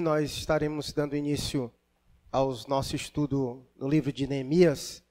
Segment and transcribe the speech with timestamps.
[0.00, 1.72] nós estaremos dando início
[2.32, 5.02] ao nosso estudo no livro de Neemias.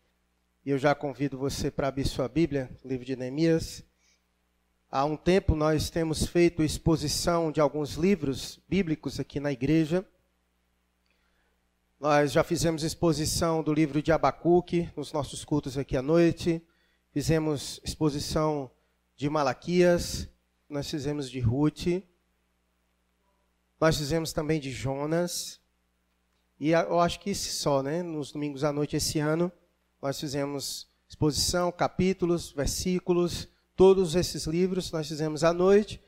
[0.65, 3.83] E eu já convido você para abrir sua Bíblia, livro de Neemias.
[4.89, 10.03] Há um tempo nós temos feito exposição de alguns livros bíblicos aqui na igreja.
[11.99, 16.65] Nós já fizemos exposição do livro de Abacuque nos nossos cultos aqui à noite.
[17.11, 18.71] Fizemos exposição
[19.15, 20.27] de Malaquias,
[20.67, 22.03] nós fizemos de Ruth.
[23.79, 25.59] Nós fizemos também de Jonas.
[26.59, 28.03] E eu acho que isso só, né?
[28.03, 29.51] Nos domingos à noite esse ano,
[30.01, 36.01] nós fizemos exposição, capítulos, versículos, todos esses livros nós fizemos à noite.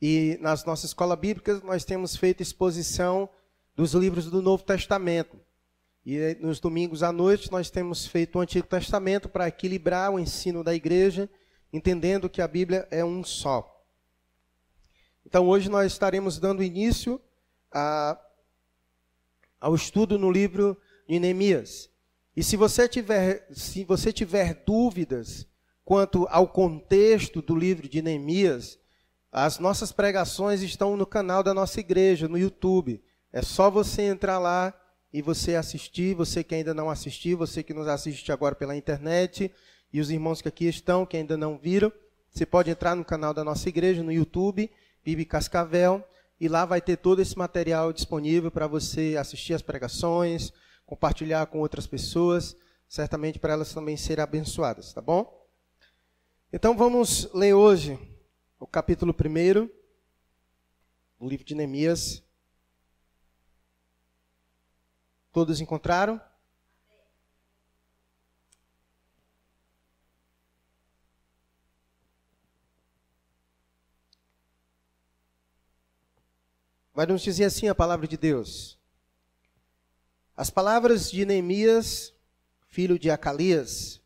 [0.00, 3.28] E nas nossas escolas bíblicas nós temos feito exposição
[3.74, 5.40] dos livros do Novo Testamento.
[6.04, 10.62] E nos domingos à noite nós temos feito o Antigo Testamento para equilibrar o ensino
[10.62, 11.30] da igreja,
[11.72, 13.73] entendendo que a Bíblia é um só.
[15.26, 17.20] Então hoje nós estaremos dando início
[17.72, 18.18] a,
[19.60, 20.76] ao estudo no livro
[21.08, 21.90] de Neemias.
[22.36, 25.46] E se você tiver, se você tiver dúvidas
[25.84, 28.78] quanto ao contexto do livro de Neemias,
[29.30, 33.02] as nossas pregações estão no canal da nossa igreja, no YouTube.
[33.32, 34.72] É só você entrar lá
[35.12, 39.50] e você assistir, você que ainda não assistiu, você que nos assiste agora pela internet,
[39.92, 41.92] e os irmãos que aqui estão, que ainda não viram,
[42.30, 44.70] você pode entrar no canal da nossa igreja, no YouTube,
[45.04, 46.02] Bibi Cascavel,
[46.40, 50.52] e lá vai ter todo esse material disponível para você assistir as pregações,
[50.86, 52.56] compartilhar com outras pessoas,
[52.88, 55.46] certamente para elas também serem abençoadas, tá bom?
[56.52, 57.98] Então vamos ler hoje
[58.58, 59.68] o capítulo 1
[61.18, 62.22] do livro de Neemias.
[65.32, 66.20] Todos encontraram?
[76.94, 78.78] Vai nos dizer assim a palavra de Deus.
[80.36, 82.14] As palavras de Neemias,
[82.68, 84.00] filho de Acalias,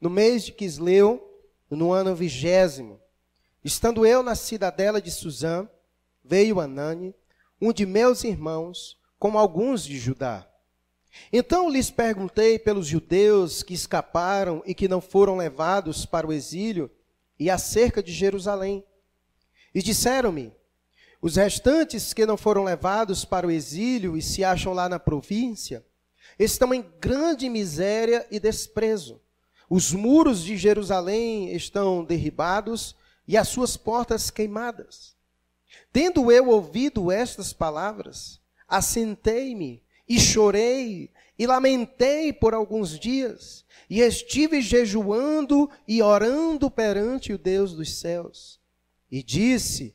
[0.00, 1.26] no mês de Quisleu,
[1.68, 3.00] no ano vigésimo,
[3.64, 5.68] estando eu na cidadela de Suzã,
[6.24, 7.14] veio Anani,
[7.60, 10.48] um de meus irmãos, como alguns de Judá.
[11.32, 16.88] Então lhes perguntei pelos judeus que escaparam e que não foram levados para o exílio
[17.38, 18.84] e acerca de Jerusalém.
[19.74, 20.52] E disseram-me:
[21.20, 25.84] os restantes que não foram levados para o exílio e se acham lá na província,
[26.38, 29.20] estão em grande miséria e desprezo.
[29.68, 32.96] Os muros de Jerusalém estão derribados
[33.28, 35.14] e as suas portas queimadas.
[35.92, 44.60] Tendo eu ouvido estas palavras, assentei-me e chorei e lamentei por alguns dias, e estive
[44.60, 48.60] jejuando e orando perante o Deus dos céus.
[49.10, 49.94] E disse: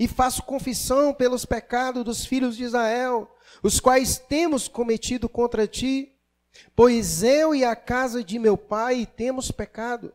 [0.00, 3.30] e faço confissão pelos pecados dos filhos de Israel,
[3.62, 6.16] os quais temos cometido contra ti,
[6.74, 10.10] pois eu e a casa de meu pai temos pecado.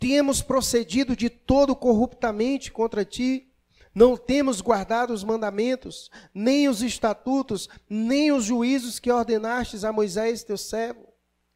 [0.00, 3.52] Temos procedido de todo corruptamente contra ti,
[3.94, 10.42] não temos guardado os mandamentos, nem os estatutos, nem os juízos que ordenastes a Moisés,
[10.42, 11.06] teu servo.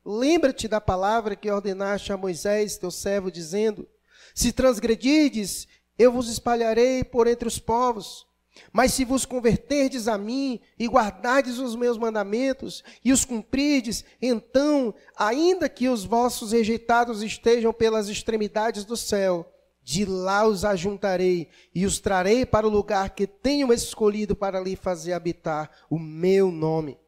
[0.05, 3.89] Lembra-te da palavra que ordenaste a Moisés, teu servo, dizendo:
[4.33, 5.67] Se transgredirdes
[5.99, 8.27] eu vos espalharei por entre os povos.
[8.73, 14.95] Mas se vos converterdes a mim e guardardes os meus mandamentos e os cumprirdes, então,
[15.17, 19.51] ainda que os vossos rejeitados estejam pelas extremidades do céu,
[19.83, 24.77] de lá os ajuntarei e os trarei para o lugar que tenho escolhido para ali
[24.77, 26.99] fazer habitar o meu nome.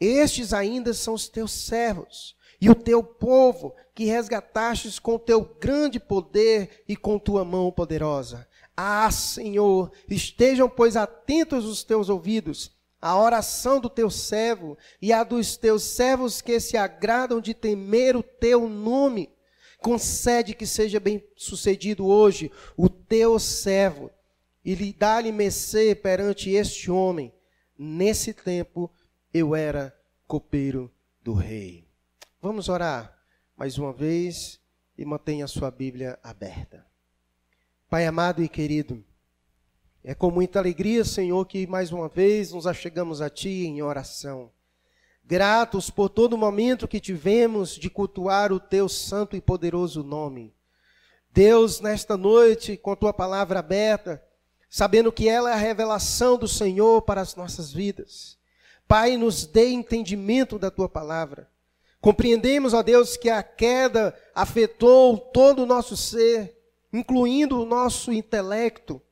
[0.00, 5.98] Estes ainda são os teus servos, e o teu povo que resgatastes com teu grande
[5.98, 8.46] poder e com tua mão poderosa.
[8.76, 12.70] Ah, Senhor, estejam, pois, atentos os teus ouvidos
[13.02, 18.14] à oração do teu servo e à dos teus servos que se agradam de temer
[18.14, 19.34] o teu nome.
[19.78, 24.12] Concede que seja bem sucedido hoje o teu servo
[24.64, 27.34] e lhe dá-lhe mercê perante este homem.
[27.76, 28.92] Nesse tempo
[29.34, 29.92] eu era
[30.24, 30.88] copeiro
[31.20, 31.88] do rei.
[32.40, 33.17] Vamos orar
[33.58, 34.60] mais uma vez
[34.96, 36.86] e mantenha a sua Bíblia aberta.
[37.90, 39.04] Pai amado e querido,
[40.04, 44.52] É com muita alegria, Senhor, que mais uma vez nos achegamos a Ti em oração.
[45.24, 50.54] Gratos por todo momento que tivemos de cultuar o Teu santo e poderoso nome.
[51.32, 54.22] Deus, nesta noite, com a Tua palavra aberta,
[54.70, 58.38] sabendo que ela é a revelação do Senhor para as nossas vidas.
[58.86, 61.50] Pai, nos dê entendimento da Tua palavra.
[62.00, 66.56] Compreendemos, ó Deus, que a queda afetou todo o nosso ser,
[66.92, 69.02] incluindo o nosso intelecto.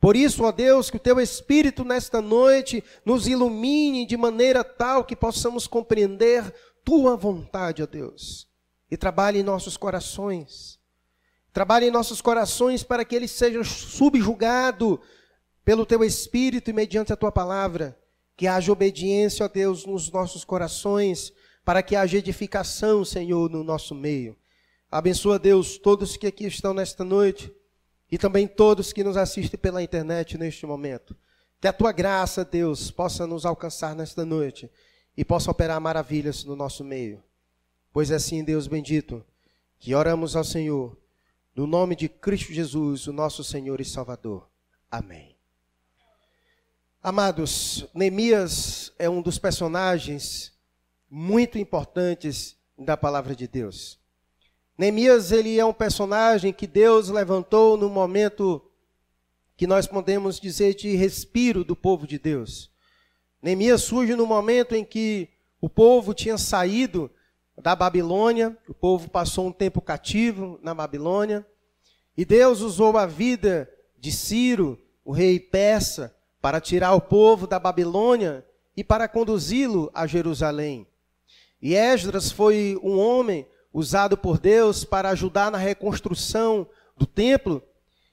[0.00, 5.04] Por isso, ó Deus, que o teu Espírito nesta noite nos ilumine de maneira tal
[5.04, 6.52] que possamos compreender
[6.84, 8.48] tua vontade, ó Deus,
[8.90, 10.80] e trabalhe em nossos corações.
[11.52, 15.00] Trabalhe em nossos corações para que ele seja subjugado
[15.64, 17.96] pelo teu Espírito e mediante a tua palavra.
[18.36, 21.32] Que haja obediência, ó Deus, nos nossos corações,
[21.64, 24.36] para que haja edificação, Senhor, no nosso meio.
[24.90, 27.52] Abençoa, Deus, todos que aqui estão nesta noite
[28.10, 31.16] e também todos que nos assistem pela internet neste momento.
[31.60, 34.70] Que a tua graça, Deus, possa nos alcançar nesta noite
[35.16, 37.22] e possa operar maravilhas no nosso meio.
[37.92, 39.24] Pois é assim, Deus bendito,
[39.78, 40.96] que oramos ao Senhor,
[41.54, 44.48] no nome de Cristo Jesus, o nosso Senhor e Salvador.
[44.90, 45.36] Amém.
[47.02, 50.51] Amados, Neemias é um dos personagens
[51.14, 54.00] muito importantes da palavra de Deus.
[54.78, 58.62] Neemias ele é um personagem que Deus levantou no momento
[59.54, 62.70] que nós podemos dizer de respiro do povo de Deus.
[63.42, 65.28] Neemias surge no momento em que
[65.60, 67.10] o povo tinha saído
[67.60, 71.46] da Babilônia, o povo passou um tempo cativo na Babilônia,
[72.16, 77.58] e Deus usou a vida de Ciro, o rei persa, para tirar o povo da
[77.58, 78.42] Babilônia
[78.74, 80.86] e para conduzi-lo a Jerusalém.
[81.62, 86.66] E Esdras foi um homem usado por Deus para ajudar na reconstrução
[86.96, 87.62] do templo.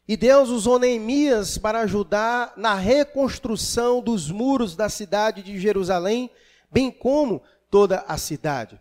[0.08, 6.30] E Deus usou Neemias para ajudar na reconstrução dos muros da cidade de Jerusalém,
[6.72, 7.42] bem como
[7.72, 8.80] toda a cidade.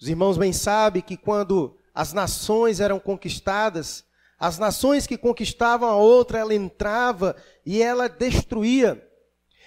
[0.00, 4.04] Os irmãos bem sabem que quando as nações eram conquistadas,
[4.38, 7.34] as nações que conquistavam a outra, ela entrava
[7.66, 9.04] e ela destruía.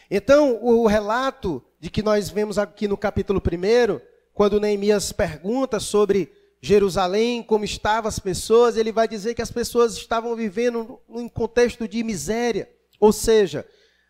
[0.10, 6.32] Então, o relato de que nós vemos aqui no capítulo 1 quando Neemias pergunta sobre
[6.62, 11.88] Jerusalém, como estavam as pessoas, ele vai dizer que as pessoas estavam vivendo num contexto
[11.88, 12.70] de miséria.
[13.00, 13.66] Ou seja,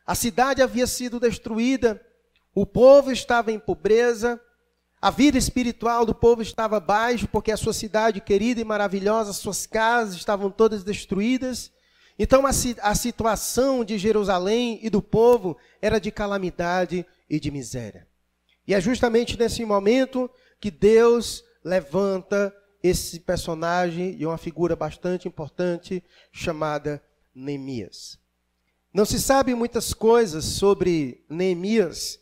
[0.06, 2.01] a cidade havia sido destruída,
[2.53, 4.39] o povo estava em pobreza,
[5.01, 9.65] a vida espiritual do povo estava baixa, porque a sua cidade querida e maravilhosa, suas
[9.65, 11.71] casas estavam todas destruídas.
[12.19, 12.51] Então a,
[12.81, 18.10] a situação de Jerusalém e do povo era de calamidade e de miséria.
[18.67, 20.29] E é justamente nesse momento
[20.59, 27.01] que Deus levanta esse personagem e uma figura bastante importante chamada
[27.33, 28.19] Neemias.
[28.93, 32.19] Não se sabe muitas coisas sobre Neemias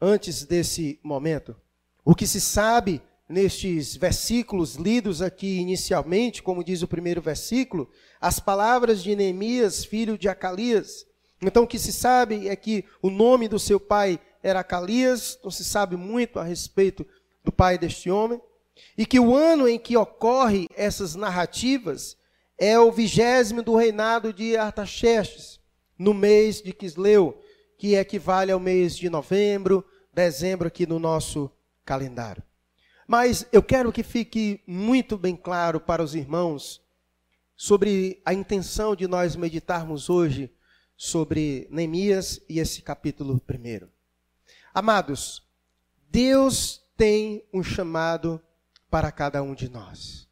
[0.00, 1.56] antes desse momento.
[2.04, 8.40] O que se sabe nestes versículos lidos aqui inicialmente, como diz o primeiro versículo, as
[8.40, 11.06] palavras de Neemias, filho de Acalias.
[11.40, 15.50] Então o que se sabe é que o nome do seu pai era Calias, não
[15.50, 17.06] se sabe muito a respeito
[17.44, 18.40] do pai deste homem,
[18.96, 22.16] e que o ano em que ocorre essas narrativas
[22.56, 25.60] é o vigésimo do reinado de Artaxerxes,
[25.98, 27.40] no mês de Quisleu,
[27.76, 31.50] que equivale ao mês de novembro, dezembro aqui no nosso
[31.84, 32.42] calendário.
[33.06, 36.82] Mas eu quero que fique muito bem claro para os irmãos
[37.56, 40.52] sobre a intenção de nós meditarmos hoje
[40.96, 43.88] sobre Neemias e esse capítulo primeiro.
[44.78, 45.42] Amados,
[46.08, 48.40] Deus tem um chamado
[48.88, 50.28] para cada um de nós.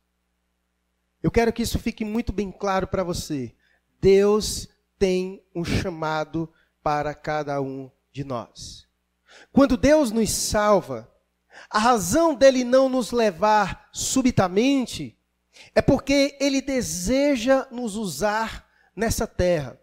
[1.20, 3.52] Eu quero que isso fique muito bem claro para você.
[4.00, 4.68] Deus
[5.00, 6.48] tem um chamado
[6.80, 8.86] para cada um de nós.
[9.52, 11.12] Quando Deus nos salva,
[11.68, 15.18] a razão dele não nos levar subitamente
[15.74, 19.76] é porque ele deseja nos usar nessa terra.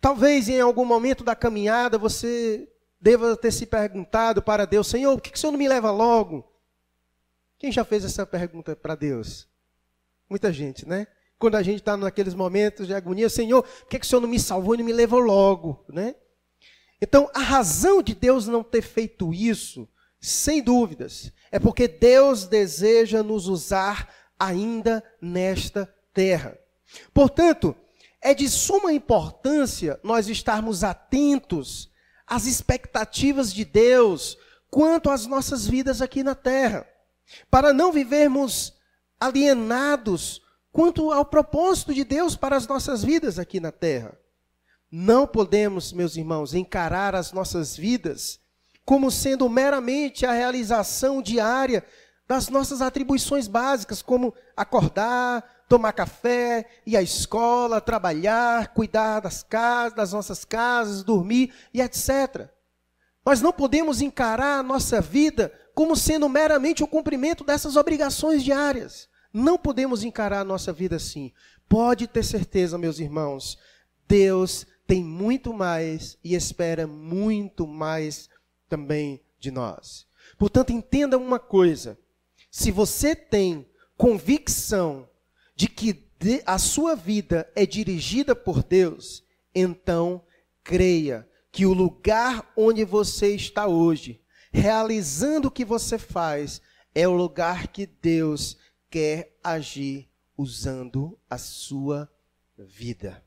[0.00, 2.68] Talvez em algum momento da caminhada você
[3.00, 6.44] deva ter se perguntado para Deus: Senhor, por que o Senhor não me leva logo?
[7.58, 9.48] Quem já fez essa pergunta para Deus?
[10.28, 11.06] Muita gente, né?
[11.38, 14.38] Quando a gente está naqueles momentos de agonia, Senhor, por que, o Senhor não me
[14.38, 15.84] salvou e não me levou logo?
[15.88, 16.14] Né?
[17.00, 19.88] Então, a razão de Deus não ter feito isso,
[20.20, 26.58] sem dúvidas, é porque Deus deseja nos usar ainda nesta terra.
[27.12, 27.74] Portanto,
[28.20, 31.90] é de suma importância nós estarmos atentos
[32.30, 34.38] as expectativas de Deus
[34.70, 36.86] quanto às nossas vidas aqui na terra,
[37.50, 38.72] para não vivermos
[39.18, 44.16] alienados quanto ao propósito de Deus para as nossas vidas aqui na terra.
[44.88, 48.38] Não podemos, meus irmãos, encarar as nossas vidas
[48.84, 51.84] como sendo meramente a realização diária
[52.28, 59.94] das nossas atribuições básicas, como acordar, tomar café, ir à escola, trabalhar, cuidar das casas,
[59.94, 62.50] das nossas casas, dormir e etc.
[63.24, 69.08] Nós não podemos encarar a nossa vida como sendo meramente o cumprimento dessas obrigações diárias.
[69.32, 71.32] Não podemos encarar a nossa vida assim.
[71.68, 73.56] Pode ter certeza, meus irmãos,
[74.08, 78.28] Deus tem muito mais e espera muito mais
[78.68, 80.04] também de nós.
[80.36, 81.96] Portanto, entenda uma coisa:
[82.50, 85.08] se você tem convicção
[85.60, 86.08] de que
[86.46, 89.22] a sua vida é dirigida por Deus,
[89.54, 90.24] então
[90.64, 96.62] creia que o lugar onde você está hoje, realizando o que você faz,
[96.94, 98.56] é o lugar que Deus
[98.88, 102.10] quer agir usando a sua
[102.56, 103.22] vida.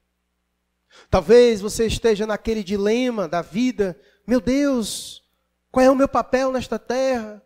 [1.11, 5.23] Talvez você esteja naquele dilema da vida: meu Deus,
[5.71, 7.43] qual é o meu papel nesta terra?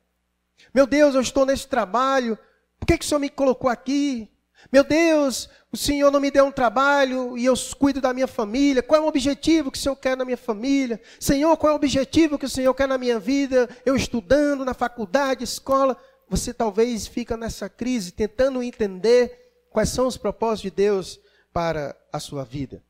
[0.73, 2.39] Meu Deus, eu estou nesse trabalho,
[2.79, 4.31] por que, que o Senhor me colocou aqui?
[4.71, 8.81] Meu Deus, o Senhor não me deu um trabalho e eu cuido da minha família.
[8.81, 10.99] Qual é o objetivo que o Senhor quer na minha família?
[11.19, 13.69] Senhor, qual é o objetivo que o Senhor quer na minha vida?
[13.85, 15.97] Eu estudando na faculdade, escola.
[16.29, 21.19] Você talvez fica nessa crise tentando entender quais são os propósitos de Deus
[21.53, 22.83] para a sua vida.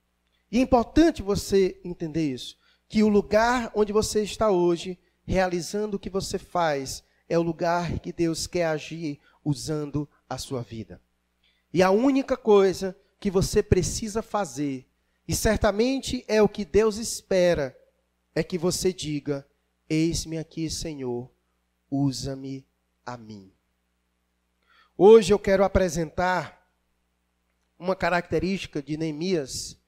[0.51, 2.57] E é importante você entender isso,
[2.87, 7.99] que o lugar onde você está hoje, realizando o que você faz, é o lugar
[7.99, 11.01] que Deus quer agir usando a sua vida.
[11.77, 14.89] E a única coisa que você precisa fazer,
[15.27, 17.77] e certamente é o que Deus espera,
[18.33, 19.47] é que você diga:
[19.87, 21.31] Eis-me aqui, Senhor,
[21.91, 22.65] usa-me
[23.05, 23.53] a mim.
[24.97, 26.67] Hoje eu quero apresentar
[27.77, 29.79] uma característica de Neemias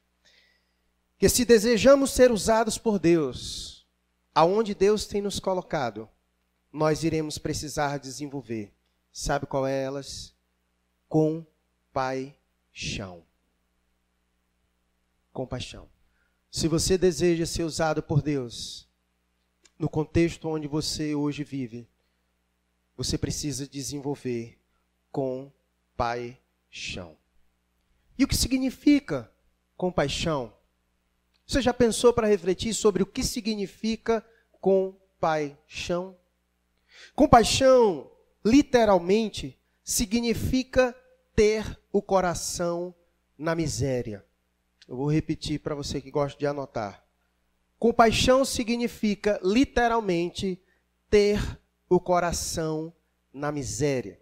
[1.18, 3.90] que se desejamos ser usados por Deus,
[4.36, 6.08] aonde Deus tem nos colocado,
[6.72, 8.72] nós iremos precisar desenvolver.
[9.12, 10.36] Sabe qual é elas?
[11.92, 13.26] Compaixão.
[15.34, 15.90] Compaixão.
[16.52, 18.88] Se você deseja ser usado por Deus,
[19.78, 21.90] no contexto onde você hoje vive,
[22.96, 24.60] você precisa desenvolver
[25.12, 26.38] compaixão.
[28.18, 29.32] E o que significa
[29.76, 30.54] compaixão?
[31.48, 34.24] Você já pensou para refletir sobre o que significa
[34.62, 36.16] compaixão?
[37.16, 38.12] Compaixão,
[38.46, 40.96] literalmente, significa
[41.40, 42.94] ter o coração
[43.38, 44.26] na miséria.
[44.86, 47.02] Eu vou repetir para você que gosta de anotar.
[47.78, 50.62] Compaixão significa, literalmente,
[51.10, 51.40] ter
[51.88, 52.94] o coração
[53.34, 54.20] na miséria.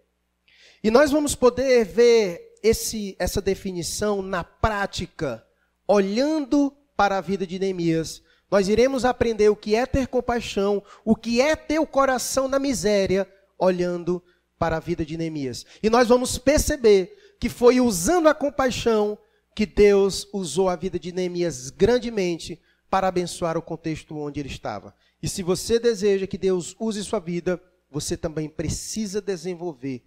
[0.80, 5.44] E nós vamos poder ver esse, essa definição na prática,
[5.88, 11.16] olhando para a vida de Neemias, nós iremos aprender o que é ter compaixão, o
[11.16, 14.22] que é ter o coração na miséria, olhando
[14.58, 15.64] para a vida de Neemias.
[15.82, 19.16] E nós vamos perceber que foi usando a compaixão
[19.54, 22.60] que Deus usou a vida de Neemias grandemente
[22.90, 24.94] para abençoar o contexto onde ele estava.
[25.22, 27.60] E se você deseja que Deus use sua vida,
[27.90, 30.04] você também precisa desenvolver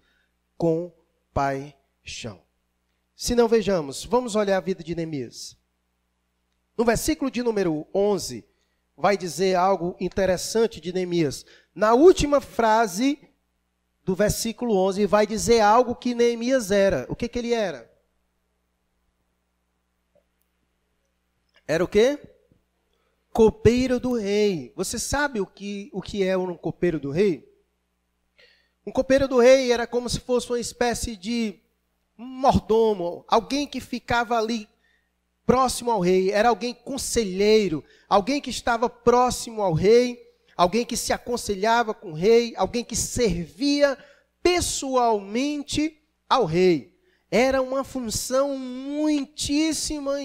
[0.56, 2.40] compaixão.
[3.14, 5.56] Se não vejamos, vamos olhar a vida de Neemias.
[6.76, 8.44] No versículo de número 11,
[8.96, 11.44] vai dizer algo interessante de Neemias.
[11.74, 13.18] Na última frase
[14.04, 17.06] do versículo 11, vai dizer algo que Neemias era.
[17.08, 17.90] O que, que ele era?
[21.66, 22.18] Era o quê?
[23.32, 24.72] Copeiro do rei.
[24.76, 27.48] Você sabe o que, o que é um copeiro do rei?
[28.84, 31.60] Um copeiro do rei era como se fosse uma espécie de
[32.16, 34.68] mordomo, alguém que ficava ali
[35.46, 40.18] próximo ao rei, era alguém conselheiro, alguém que estava próximo ao rei,
[40.56, 43.96] alguém que se aconselhava com o rei, alguém que servia
[44.42, 46.92] pessoalmente ao rei.
[47.30, 50.16] Era uma função muitíssima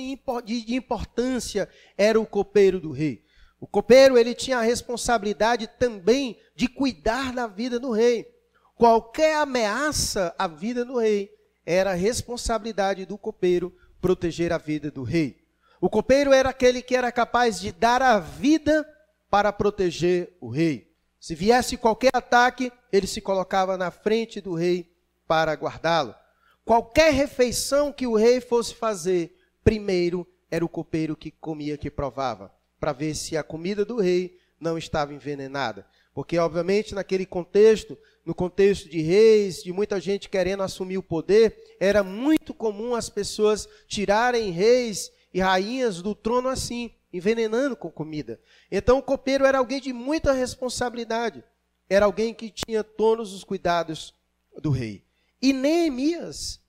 [0.44, 3.24] de importância, era o copeiro do rei.
[3.60, 8.28] O copeiro ele tinha a responsabilidade também de cuidar da vida do rei.
[8.76, 11.32] Qualquer ameaça à vida do rei
[11.66, 15.38] era responsabilidade do copeiro proteger a vida do rei.
[15.82, 18.88] O copeiro era aquele que era capaz de dar a vida
[19.30, 20.92] para proteger o rei.
[21.20, 24.92] Se viesse qualquer ataque, ele se colocava na frente do rei
[25.28, 26.16] para guardá-lo.
[26.64, 32.54] Qualquer refeição que o rei fosse fazer, primeiro era o copeiro que comia, que provava,
[32.80, 35.86] para ver se a comida do rei não estava envenenada.
[36.14, 41.76] Porque, obviamente, naquele contexto, no contexto de reis, de muita gente querendo assumir o poder,
[41.80, 48.40] era muito comum as pessoas tirarem reis e rainhas do trono assim, envenenando com comida.
[48.72, 51.44] Então o copeiro era alguém de muita responsabilidade,
[51.90, 54.14] era alguém que tinha todos os cuidados
[54.62, 55.04] do rei.
[55.42, 56.62] E Neemias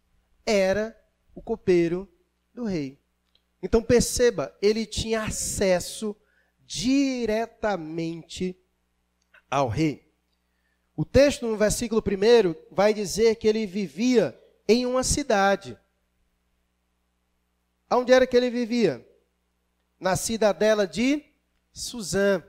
[0.44, 0.96] era
[1.34, 2.08] o copeiro
[2.54, 2.98] do rei.
[3.62, 6.16] Então perceba, ele tinha acesso
[6.66, 8.56] diretamente
[9.50, 10.06] ao rei.
[10.94, 15.78] O texto no versículo 1 vai dizer que ele vivia em uma cidade.
[17.90, 19.07] Onde era que ele vivia?
[19.98, 21.24] Na cidadela de
[21.72, 22.42] Suzã.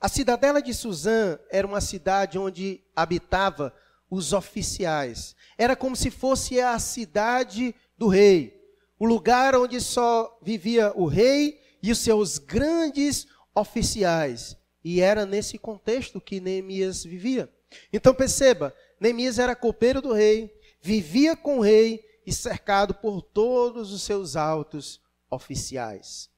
[0.00, 3.74] A cidadela de Suzã era uma cidade onde habitava
[4.10, 5.34] os oficiais.
[5.58, 8.54] Era como se fosse a cidade do rei,
[8.98, 14.56] o lugar onde só vivia o rei e os seus grandes oficiais.
[14.84, 17.50] E era nesse contexto que Neemias vivia.
[17.92, 23.92] Então perceba, Neemias era copeiro do rei, vivia com o rei e cercado por todos
[23.92, 25.00] os seus altos
[25.30, 26.30] oficiais.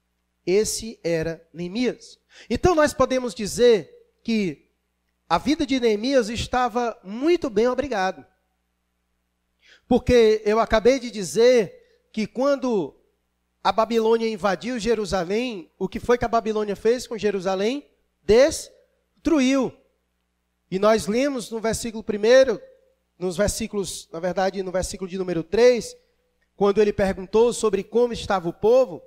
[0.51, 2.19] Esse era Neemias.
[2.49, 4.67] Então nós podemos dizer que
[5.29, 8.25] a vida de Neemias estava muito bem obrigado.
[9.87, 12.97] Porque eu acabei de dizer que quando
[13.63, 17.87] a Babilônia invadiu Jerusalém, o que foi que a Babilônia fez com Jerusalém?
[18.23, 19.71] Destruiu.
[20.71, 22.59] E nós lemos no versículo 1,
[23.19, 25.95] nos versículos, na verdade, no versículo de número 3,
[26.57, 29.03] quando ele perguntou sobre como estava o povo,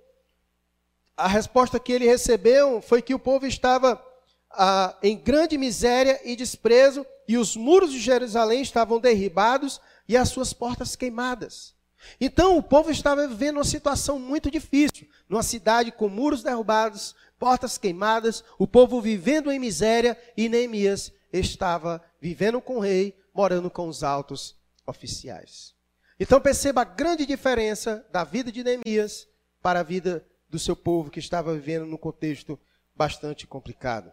[1.21, 4.03] a resposta que ele recebeu foi que o povo estava
[4.49, 10.29] ah, em grande miséria e desprezo, e os muros de Jerusalém estavam derribados e as
[10.29, 11.75] suas portas queimadas.
[12.19, 17.77] Então o povo estava vivendo uma situação muito difícil, numa cidade com muros derrubados, portas
[17.77, 23.87] queimadas, o povo vivendo em miséria, e Neemias estava vivendo com o rei, morando com
[23.87, 25.75] os altos oficiais.
[26.19, 29.27] Então perceba a grande diferença da vida de Neemias
[29.61, 32.59] para a vida do seu povo que estava vivendo num contexto
[32.94, 34.11] bastante complicado.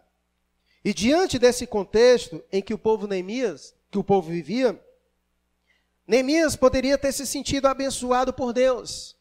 [0.83, 4.81] E diante desse contexto em que o povo Neemias, que o povo vivia,
[6.07, 9.17] Neemias poderia ter se sentido abençoado por Deus,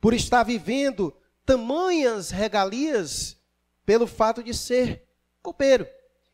[0.00, 3.36] por estar vivendo tamanhas regalias
[3.84, 5.06] pelo fato de ser
[5.42, 5.86] copeiro.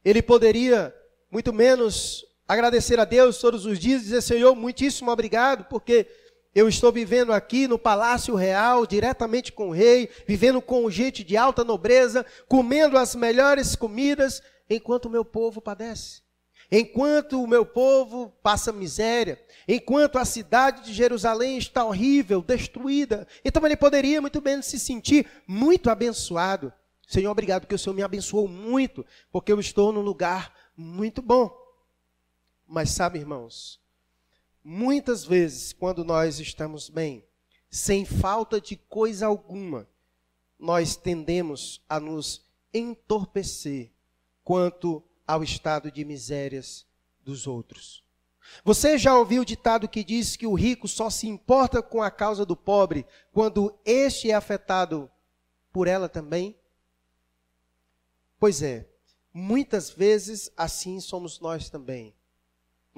[0.04, 0.94] Ele poderia,
[1.28, 6.06] muito menos, agradecer a Deus todos os dias e dizer: Senhor, muitíssimo obrigado, porque
[6.54, 11.36] eu estou vivendo aqui no palácio real, diretamente com o rei, vivendo com gente de
[11.36, 16.22] alta nobreza, comendo as melhores comidas, enquanto o meu povo padece.
[16.72, 23.26] Enquanto o meu povo passa miséria, enquanto a cidade de Jerusalém está horrível, destruída.
[23.44, 26.72] Então ele poderia muito bem se sentir muito abençoado.
[27.08, 31.50] Senhor, obrigado, porque o Senhor me abençoou muito, porque eu estou num lugar muito bom.
[32.68, 33.80] Mas sabe, irmãos,
[34.62, 37.24] Muitas vezes, quando nós estamos bem,
[37.70, 39.88] sem falta de coisa alguma,
[40.58, 43.90] nós tendemos a nos entorpecer
[44.44, 46.86] quanto ao estado de misérias
[47.24, 48.04] dos outros.
[48.64, 52.10] Você já ouviu o ditado que diz que o rico só se importa com a
[52.10, 55.10] causa do pobre quando este é afetado
[55.72, 56.58] por ela também?
[58.38, 58.88] Pois é,
[59.32, 62.14] muitas vezes assim somos nós também.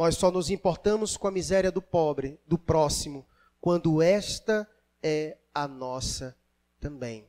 [0.03, 3.25] Nós só nos importamos com a miséria do pobre, do próximo,
[3.61, 4.69] quando esta
[5.01, 6.37] é a nossa
[6.81, 7.29] também.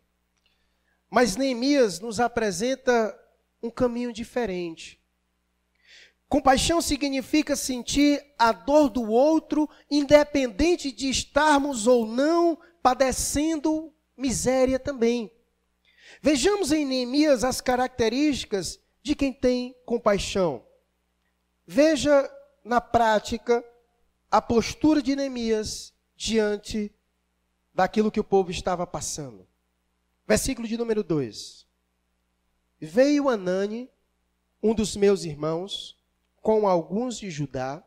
[1.08, 3.16] Mas Neemias nos apresenta
[3.62, 5.00] um caminho diferente.
[6.28, 15.32] Compaixão significa sentir a dor do outro, independente de estarmos ou não padecendo miséria também.
[16.24, 20.66] Vejamos em Neemias as características de quem tem compaixão.
[21.68, 22.28] Veja
[22.63, 23.63] na prática
[24.32, 26.93] a postura de Neemias diante
[27.73, 29.47] daquilo que o povo estava passando.
[30.28, 31.67] Versículo de número 2.
[32.80, 33.89] Veio Anani,
[34.62, 35.97] um dos meus irmãos,
[36.41, 37.84] com alguns de Judá.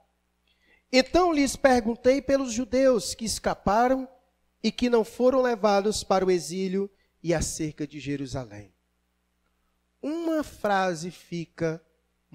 [0.92, 4.08] Então lhes perguntei pelos judeus que escaparam
[4.62, 6.90] e que não foram levados para o exílio
[7.22, 8.72] e acerca de Jerusalém.
[10.00, 11.82] Uma frase fica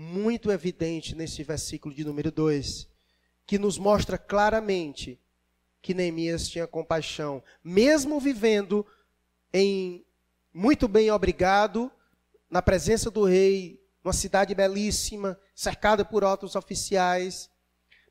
[0.02, 2.88] muito evidente nesse versículo de número 2,
[3.46, 5.20] que nos mostra claramente
[5.80, 8.86] que Neemias tinha compaixão, mesmo vivendo
[9.54, 10.04] em
[10.52, 11.92] muito bem obrigado,
[12.50, 17.50] na presença do rei, numa cidade belíssima, cercada por altos oficiais.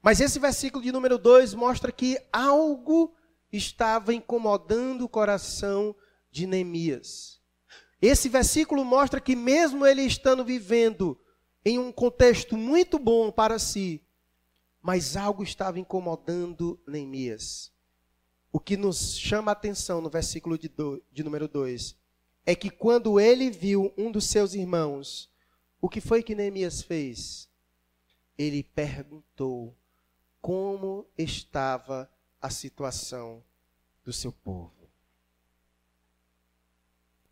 [0.01, 3.15] Mas esse versículo de número 2 mostra que algo
[3.53, 5.95] estava incomodando o coração
[6.31, 7.41] de Neemias.
[8.01, 11.21] Esse versículo mostra que mesmo ele estando vivendo
[11.65, 14.03] em um contexto muito bom para si,
[14.81, 17.73] mas algo estava incomodando Neemias.
[18.53, 21.97] o que nos chama a atenção no versículo de, do, de número 2
[22.45, 25.31] é que quando ele viu um dos seus irmãos,
[25.81, 27.49] o que foi que Neemias fez?
[28.37, 29.77] Ele perguntou
[30.41, 33.45] como estava a situação
[34.03, 34.91] do seu povo.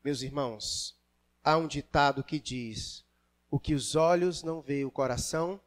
[0.04, 0.96] Meus irmãos,
[1.42, 3.04] há um ditado que diz:
[3.50, 5.60] o que os olhos não veem, o coração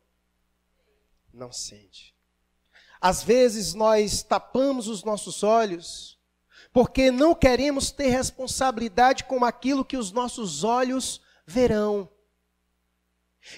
[1.34, 2.16] não sente.
[3.00, 6.20] Às vezes nós tapamos os nossos olhos
[6.74, 12.10] porque não queremos ter responsabilidade com aquilo que os nossos olhos verão.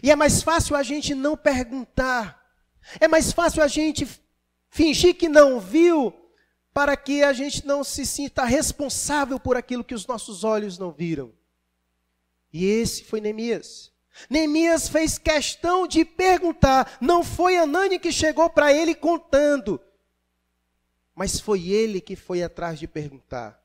[0.02, 2.42] E é mais fácil a gente não perguntar,
[3.00, 4.08] é mais fácil a gente
[4.70, 6.14] fingir que não viu,
[6.74, 10.92] para que a gente não se sinta responsável por aquilo que os nossos olhos não
[10.92, 11.32] viram.
[12.52, 13.93] E esse foi Neemias.
[14.30, 19.82] Neemias fez questão de perguntar, não foi Anani que chegou para ele contando,
[21.16, 23.60] mas foi ele que foi atrás de perguntar.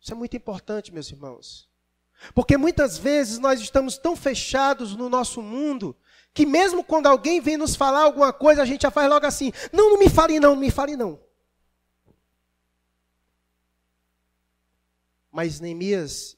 [0.00, 1.68] Isso é muito importante, meus irmãos.
[2.34, 5.96] Porque muitas vezes nós estamos tão fechados no nosso mundo
[6.32, 9.52] que mesmo quando alguém vem nos falar alguma coisa, a gente já faz logo assim:
[9.72, 11.18] não, não me fale não, não me fale não.
[15.30, 16.36] Mas Neemias,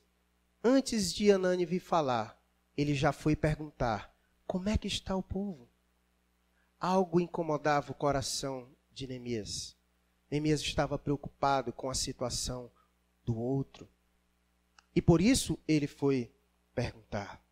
[0.63, 2.39] antes de Anani vir falar,
[2.77, 4.15] ele já foi perguntar:
[4.47, 5.69] como é que está o povo?
[6.79, 9.77] Algo incomodava o coração de Neemias.
[10.31, 12.71] Neemias estava preocupado com a situação
[13.25, 13.89] do outro.
[14.95, 16.31] E por isso ele foi
[16.75, 17.43] perguntar.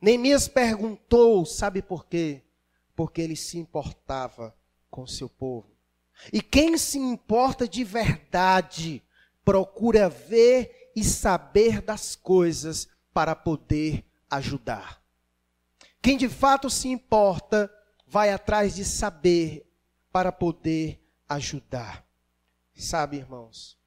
[0.00, 2.42] Neemias perguntou, sabe por quê?
[2.94, 4.54] Porque ele se importava
[4.90, 5.70] com seu povo.
[6.32, 9.02] E quem se importa de verdade
[9.44, 15.02] procura ver e saber das coisas para poder ajudar.
[16.00, 17.72] Quem de fato se importa
[18.06, 19.70] vai atrás de saber
[20.10, 22.04] para poder ajudar.
[22.74, 23.78] Sabe, irmãos,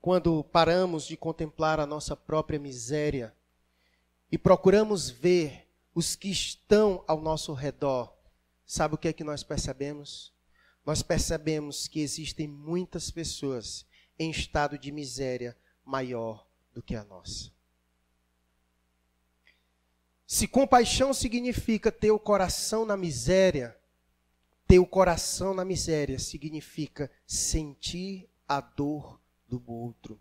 [0.00, 3.34] quando paramos de contemplar a nossa própria miséria
[4.30, 8.16] e procuramos ver os que estão ao nosso redor,
[8.64, 10.32] sabe o que é que nós percebemos?
[10.86, 13.86] Nós percebemos que existem muitas pessoas
[14.18, 17.53] em estado de miséria maior do que a nossa.
[20.34, 23.78] Se compaixão significa ter o coração na miséria,
[24.66, 30.20] ter o coração na miséria significa sentir a dor do outro.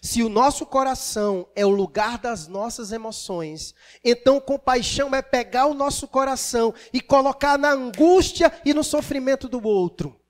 [0.00, 3.74] Se o nosso coração é o lugar das nossas emoções,
[4.04, 9.60] então compaixão é pegar o nosso coração e colocar na angústia e no sofrimento do
[9.66, 10.20] outro.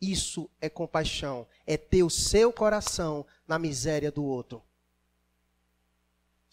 [0.00, 4.62] Isso é compaixão, é ter o seu coração na miséria do outro.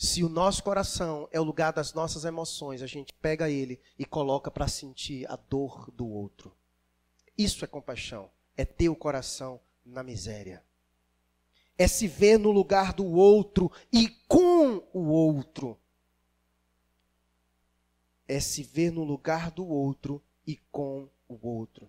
[0.02, 4.04] Se o nosso coração é o lugar das nossas emoções, a gente pega ele e
[4.04, 6.58] coloca para sentir a dor do outro.
[7.38, 10.66] Isso é compaixão, é ter o coração na miséria.
[11.78, 15.80] É se ver no lugar do outro e com o outro.
[18.28, 21.88] É se ver no lugar do outro e com o outro.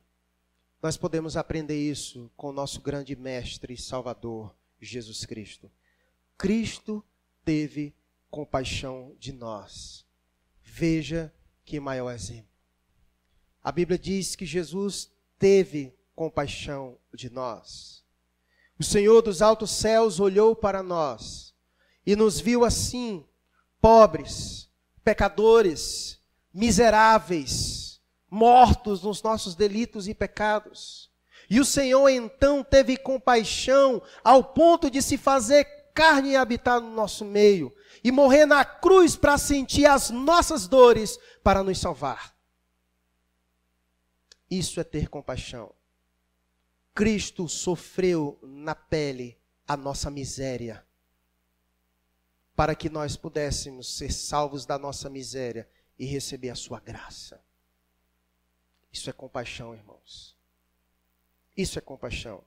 [0.83, 5.72] Nós podemos aprender isso com o nosso grande mestre e salvador, Jesus Cristo.
[6.37, 7.03] Cristo
[7.42, 7.94] teve
[8.33, 10.07] compaixão de nós.
[10.64, 11.31] Veja
[11.66, 12.51] que maior exemplo.
[13.62, 18.03] A Bíblia diz que Jesus teve compaixão de nós.
[18.81, 21.55] O Senhor dos altos céus olhou para nós
[22.07, 23.25] e nos viu assim,
[23.83, 24.66] pobres,
[25.05, 26.18] pecadores,
[26.55, 31.11] miseráveis, mortos nos nossos delitos e pecados.
[31.51, 36.90] E o Senhor então teve compaixão ao ponto de se fazer carne e habitar no
[36.90, 42.37] nosso meio, e morrer na cruz para sentir as nossas dores para nos salvar.
[44.50, 45.74] Isso é ter compaixão.
[46.94, 50.87] Cristo sofreu na pele a nossa miséria,
[52.55, 57.42] para que nós pudéssemos ser salvos da nossa miséria e receber a sua graça.
[58.92, 60.37] Isso é compaixão, irmãos.
[61.57, 62.44] Isso é compaixão.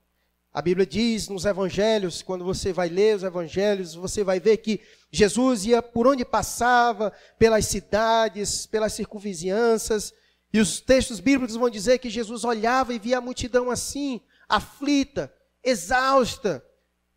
[0.56, 4.80] A Bíblia diz nos evangelhos, quando você vai ler os evangelhos, você vai ver que
[5.12, 10.14] Jesus ia por onde passava, pelas cidades, pelas circunvizinhanças,
[10.50, 15.30] e os textos bíblicos vão dizer que Jesus olhava e via a multidão assim, aflita,
[15.62, 16.64] exausta,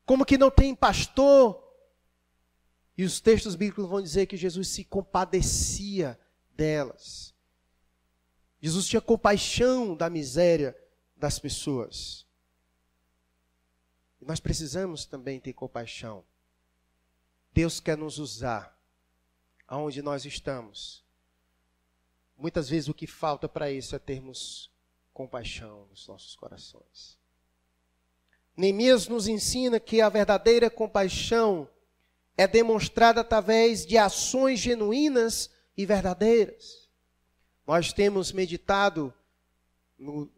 [0.05, 1.63] como que não tem pastor.
[2.97, 6.19] E os textos bíblicos vão dizer que Jesus se compadecia
[6.57, 7.33] delas.
[8.61, 10.77] Jesus tinha compaixão da miséria
[11.15, 12.27] das pessoas.
[14.21, 16.23] E nós precisamos também ter compaixão.
[17.53, 18.77] Deus quer nos usar
[19.67, 21.03] aonde nós estamos.
[22.37, 24.71] Muitas vezes o que falta para isso é termos
[25.13, 27.17] compaixão nos nossos corações.
[28.55, 31.69] Neemias nos ensina que a verdadeira compaixão
[32.37, 36.89] é demonstrada através de ações genuínas e verdadeiras.
[37.67, 39.13] Nós temos meditado
[39.97, 40.29] no,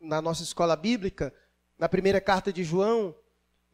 [0.00, 1.34] na nossa escola bíblica,
[1.82, 3.12] na primeira carta de João,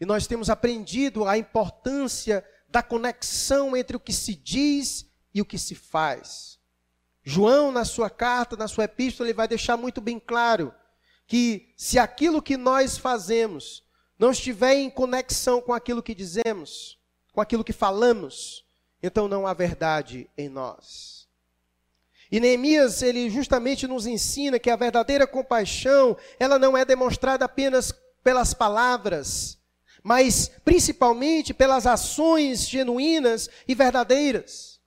[0.00, 5.44] e nós temos aprendido a importância da conexão entre o que se diz e o
[5.44, 6.58] que se faz.
[7.22, 10.74] João, na sua carta, na sua epístola, ele vai deixar muito bem claro
[11.26, 13.86] que se aquilo que nós fazemos
[14.18, 16.98] não estiver em conexão com aquilo que dizemos,
[17.30, 18.64] com aquilo que falamos,
[19.02, 21.27] então não há verdade em nós.
[22.30, 27.92] E Neemias, ele justamente nos ensina que a verdadeira compaixão, ela não é demonstrada apenas
[28.22, 29.58] pelas palavras,
[30.02, 34.78] mas principalmente pelas ações genuínas e verdadeiras.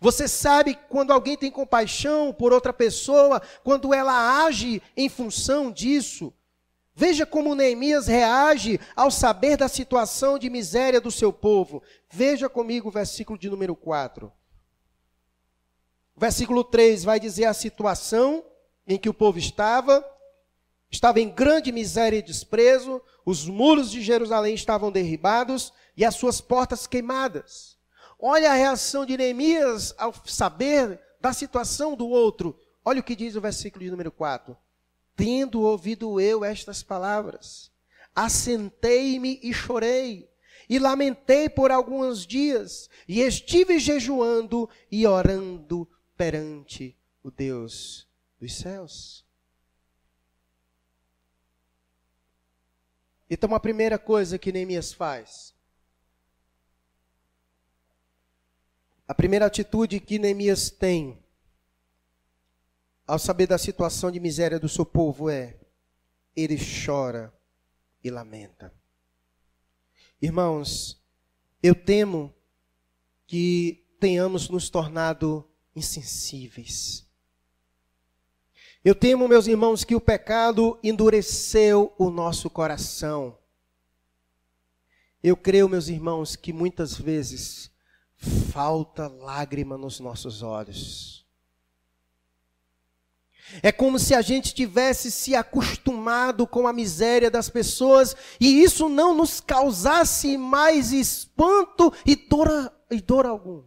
[0.00, 6.32] Você sabe quando alguém tem compaixão por outra pessoa, quando ela age em função disso.
[6.94, 11.82] Veja como Neemias reage ao saber da situação de miséria do seu povo.
[12.10, 14.30] Veja comigo o versículo de número 4.
[16.16, 18.44] O versículo 3 vai dizer a situação
[18.86, 20.04] em que o povo estava.
[20.90, 26.40] Estava em grande miséria e desprezo, os muros de Jerusalém estavam derribados e as suas
[26.40, 27.76] portas queimadas.
[28.16, 32.56] Olha a reação de Neemias ao saber da situação do outro.
[32.84, 34.56] Olha o que diz o versículo de número 4.
[35.16, 37.72] Tendo ouvido eu estas palavras,
[38.14, 40.28] assentei-me e chorei,
[40.68, 48.08] e lamentei por alguns dias, e estive jejuando e orando perante o Deus
[48.40, 49.24] dos céus.
[53.28, 55.54] Então, a primeira coisa que Neemias faz,
[59.06, 61.22] A primeira atitude que Neemias tem
[63.06, 65.60] ao saber da situação de miséria do seu povo é:
[66.34, 67.32] ele chora
[68.02, 68.72] e lamenta.
[70.22, 71.04] Irmãos,
[71.62, 72.34] eu temo
[73.26, 77.06] que tenhamos nos tornado insensíveis.
[78.84, 83.38] Eu temo, meus irmãos, que o pecado endureceu o nosso coração.
[85.22, 87.70] Eu creio, meus irmãos, que muitas vezes
[88.52, 91.24] falta lágrima nos nossos olhos.
[93.62, 98.88] É como se a gente tivesse se acostumado com a miséria das pessoas e isso
[98.88, 103.62] não nos causasse mais espanto e dor, e dor algum.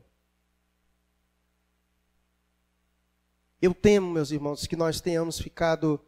[3.61, 5.99] Eu temo, meus irmãos, que nós tenhamos ficado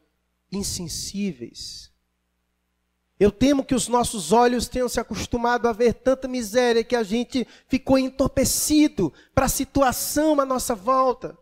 [0.52, 1.90] insensíveis
[3.20, 7.04] eu temo que os nossos olhos tenham se acostumado a ver tanta miséria que a
[7.04, 11.38] gente ficou entorpecido para a situação à nossa volta.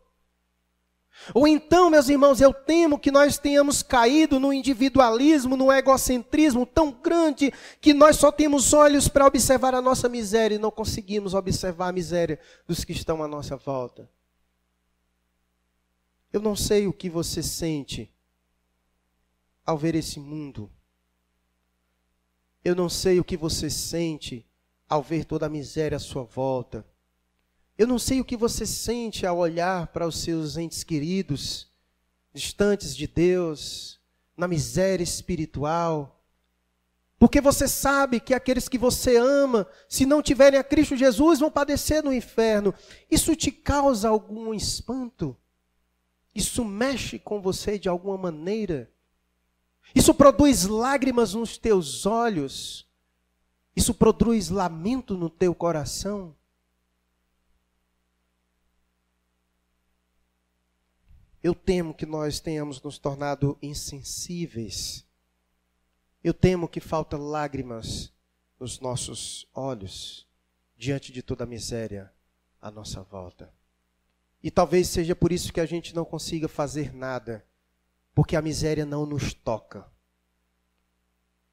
[1.36, 6.92] Ou então, meus irmãos, eu temo que nós tenhamos caído no individualismo, no egocentrismo tão
[6.92, 11.90] grande que nós só temos olhos para observar a nossa miséria e não conseguimos observar
[11.90, 14.10] a miséria dos que estão à nossa volta.
[16.32, 18.12] Eu não sei o que você sente
[19.66, 20.72] ao ver esse mundo.
[22.64, 24.46] Eu não sei o que você sente
[24.90, 26.86] ao ver toda a miséria à sua volta.
[27.78, 31.72] Eu não sei o que você sente ao olhar para os seus entes queridos,
[32.34, 34.00] distantes de Deus,
[34.36, 36.24] na miséria espiritual.
[37.20, 41.50] Porque você sabe que aqueles que você ama, se não tiverem a Cristo Jesus, vão
[41.50, 42.74] padecer no inferno.
[43.10, 45.36] Isso te causa algum espanto?
[46.38, 48.92] Isso mexe com você de alguma maneira?
[49.96, 52.88] Isso produz lágrimas nos teus olhos.
[53.76, 56.36] Isso produz lamento no teu coração.
[61.42, 65.04] Eu temo que nós tenhamos nos tornado insensíveis.
[66.24, 68.14] Eu temo que faltam lágrimas
[68.60, 70.28] nos nossos olhos
[70.76, 72.14] diante de toda a miséria
[72.62, 73.57] à nossa volta.
[74.42, 77.46] E talvez seja por isso que a gente não consiga fazer nada
[78.18, 79.86] porque a miséria não nos toca.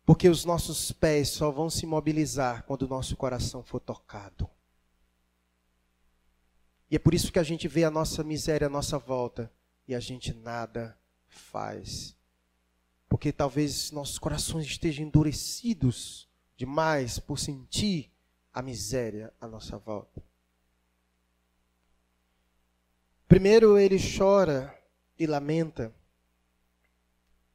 [0.07, 4.49] Porque os nossos pés só vão se mobilizar quando o nosso coração for tocado.
[6.91, 9.53] E é por isso que a gente vê a nossa miséria à nossa volta
[9.87, 12.17] e a gente nada faz.
[13.11, 18.11] Porque talvez nossos corações estejam endurecidos demais por sentir
[18.55, 20.23] a miséria à nossa volta.
[23.29, 24.77] Primeiro ele chora
[25.19, 25.95] e lamenta.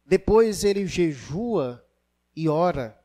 [0.05, 1.85] Depois ele jejua
[2.35, 2.99] e ora.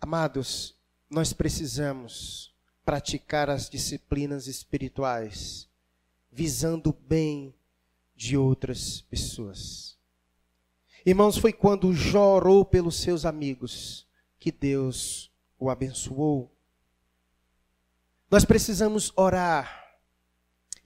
[0.00, 0.76] Amados,
[1.08, 5.68] nós precisamos praticar as disciplinas espirituais
[6.32, 7.54] visando o bem
[8.16, 9.98] de outras pessoas.
[11.04, 14.06] Irmãos, foi quando Jó orou pelos seus amigos
[14.38, 16.50] que Deus o abençoou.
[18.30, 19.79] Nós precisamos orar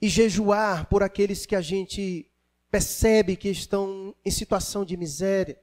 [0.05, 2.29] e jejuar por aqueles que a gente
[2.69, 5.59] percebe que estão em situação de miséria.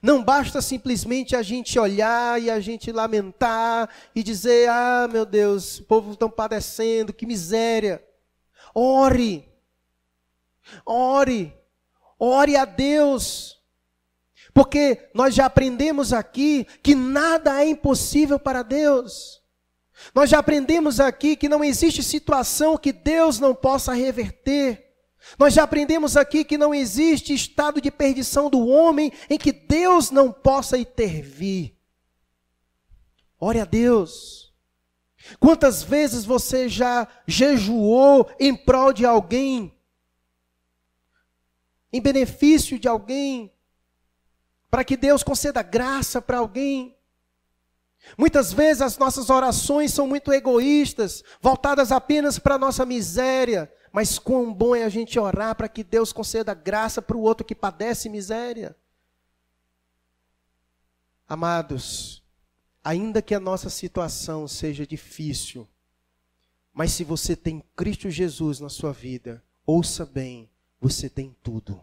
[0.00, 5.78] Não basta simplesmente a gente olhar e a gente lamentar e dizer: ah, meu Deus,
[5.78, 8.02] o povo está padecendo, que miséria.
[8.74, 9.46] Ore,
[10.86, 11.54] ore,
[12.18, 13.62] ore a Deus.
[14.54, 19.37] Porque nós já aprendemos aqui que nada é impossível para Deus.
[20.14, 24.88] Nós já aprendemos aqui que não existe situação que Deus não possa reverter.
[25.38, 30.10] Nós já aprendemos aqui que não existe estado de perdição do homem em que Deus
[30.10, 31.74] não possa intervir.
[33.38, 34.52] Ore a Deus.
[35.38, 39.76] Quantas vezes você já jejuou em prol de alguém,
[41.92, 43.52] em benefício de alguém,
[44.70, 46.97] para que Deus conceda graça para alguém?
[48.16, 54.18] Muitas vezes as nossas orações são muito egoístas, voltadas apenas para a nossa miséria, mas
[54.18, 57.54] quão bom é a gente orar para que Deus conceda graça para o outro que
[57.54, 58.76] padece miséria.
[61.28, 62.22] Amados,
[62.82, 65.68] ainda que a nossa situação seja difícil,
[66.72, 70.48] mas se você tem Cristo Jesus na sua vida, ouça bem,
[70.80, 71.82] você tem tudo.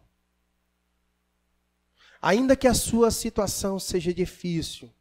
[2.22, 4.92] Ainda que a sua situação seja difícil,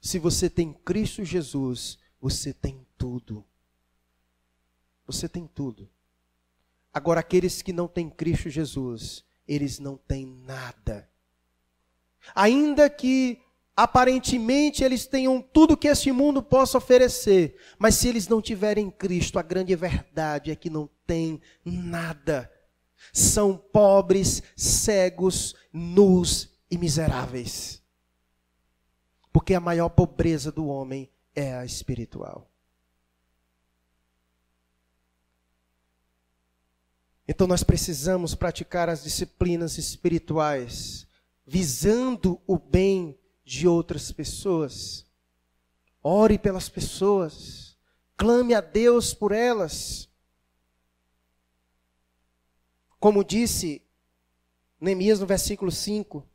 [0.00, 3.44] se você tem Cristo Jesus, você tem tudo.
[5.06, 5.90] Você tem tudo.
[6.92, 11.08] Agora, aqueles que não têm Cristo Jesus, eles não têm nada.
[12.34, 13.40] Ainda que
[13.76, 19.38] aparentemente eles tenham tudo que este mundo possa oferecer, mas se eles não tiverem Cristo,
[19.38, 22.50] a grande verdade é que não tem nada.
[23.12, 27.82] São pobres, cegos, nus e miseráveis.
[29.32, 32.50] Porque a maior pobreza do homem é a espiritual.
[37.30, 41.06] Então nós precisamos praticar as disciplinas espirituais,
[41.46, 45.06] visando o bem de outras pessoas.
[46.02, 47.76] Ore pelas pessoas,
[48.16, 50.08] clame a Deus por elas.
[52.98, 53.80] Como disse
[54.80, 56.26] Neemias no versículo 5,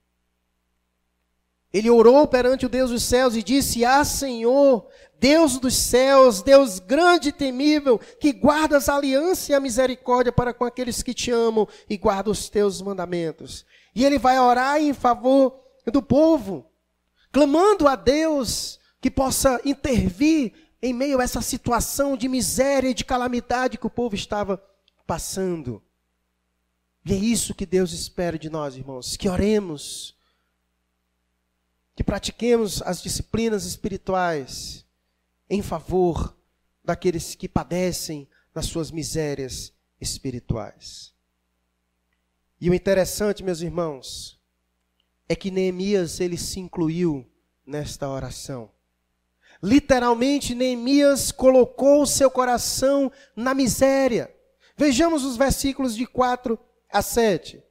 [1.78, 4.88] ele orou perante o Deus dos céus e disse: Ah, Senhor,
[5.20, 10.54] Deus dos céus, Deus grande e temível, que guardas a aliança e a misericórdia para
[10.54, 13.66] com aqueles que te amam e guardam os teus mandamentos.
[13.94, 15.60] E ele vai orar em favor
[15.92, 16.66] do povo,
[17.30, 23.04] clamando a Deus que possa intervir em meio a essa situação de miséria e de
[23.04, 24.64] calamidade que o povo estava
[25.06, 25.84] passando.
[27.06, 30.15] E é isso que Deus espera de nós, irmãos, que oremos
[31.96, 34.86] que pratiquemos as disciplinas espirituais
[35.50, 36.36] em favor
[36.84, 41.14] daqueles que padecem das suas misérias espirituais.
[42.60, 44.40] E o interessante, meus irmãos,
[45.28, 47.26] é que Neemias ele se incluiu
[47.66, 48.72] nesta oração.
[49.64, 54.34] Literalmente, Neemias colocou o seu coração na miséria.
[54.78, 56.60] Vejamos os versículos de 4
[56.92, 57.65] a 7.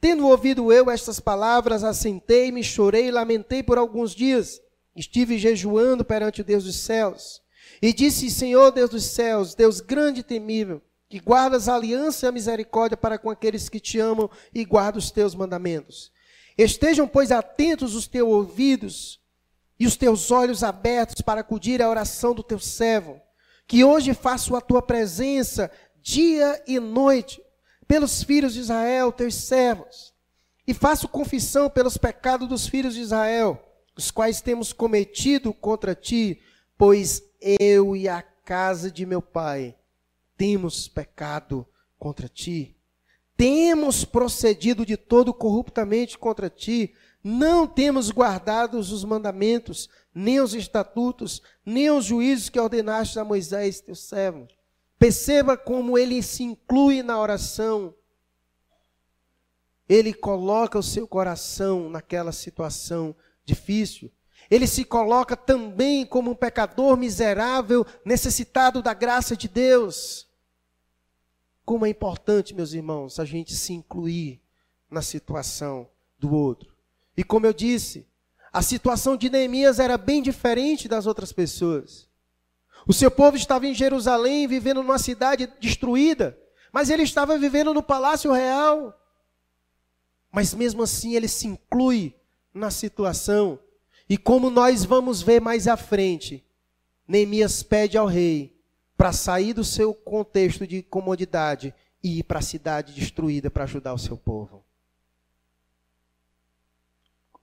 [0.00, 4.60] Tendo ouvido eu estas palavras, assentei-me, chorei e lamentei por alguns dias.
[4.96, 7.42] Estive jejuando perante o Deus dos céus.
[7.82, 12.28] E disse: Senhor Deus dos céus, Deus grande e temível, que guardas a aliança e
[12.28, 16.10] a misericórdia para com aqueles que te amam e guardam os teus mandamentos.
[16.56, 19.20] Estejam, pois, atentos os teus ouvidos
[19.78, 23.20] e os teus olhos abertos para acudir à oração do teu servo,
[23.66, 25.70] que hoje faço a tua presença
[26.02, 27.40] dia e noite
[27.90, 30.14] pelos filhos de Israel, teus servos,
[30.64, 33.60] e faço confissão pelos pecados dos filhos de Israel,
[33.96, 36.40] os quais temos cometido contra ti,
[36.78, 39.76] pois eu e a casa de meu pai
[40.36, 41.66] temos pecado
[41.98, 42.76] contra ti.
[43.36, 51.42] Temos procedido de todo corruptamente contra ti, não temos guardado os mandamentos, nem os estatutos,
[51.66, 54.46] nem os juízos que ordenaste a Moisés, teu servo.
[55.00, 57.94] Perceba como ele se inclui na oração.
[59.88, 64.12] Ele coloca o seu coração naquela situação difícil.
[64.50, 70.28] Ele se coloca também como um pecador miserável, necessitado da graça de Deus.
[71.64, 74.42] Como é importante, meus irmãos, a gente se incluir
[74.90, 75.88] na situação
[76.18, 76.76] do outro.
[77.16, 78.06] E como eu disse,
[78.52, 82.09] a situação de Neemias era bem diferente das outras pessoas.
[82.86, 86.38] O seu povo estava em Jerusalém, vivendo numa cidade destruída,
[86.72, 88.96] mas ele estava vivendo no palácio real.
[90.32, 92.14] Mas mesmo assim ele se inclui
[92.54, 93.58] na situação.
[94.08, 96.44] E como nós vamos ver mais à frente,
[97.06, 98.56] Neemias pede ao rei
[98.96, 103.92] para sair do seu contexto de comodidade e ir para a cidade destruída para ajudar
[103.94, 104.64] o seu povo.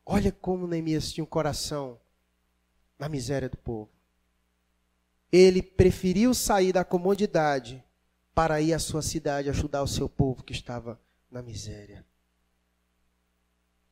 [0.06, 2.00] Olha como Neemias tinha um coração
[2.98, 3.97] na miséria do povo.
[5.32, 7.84] Ele preferiu sair da comodidade
[8.34, 11.00] para ir à sua cidade ajudar o seu povo que estava
[11.30, 12.06] na miséria.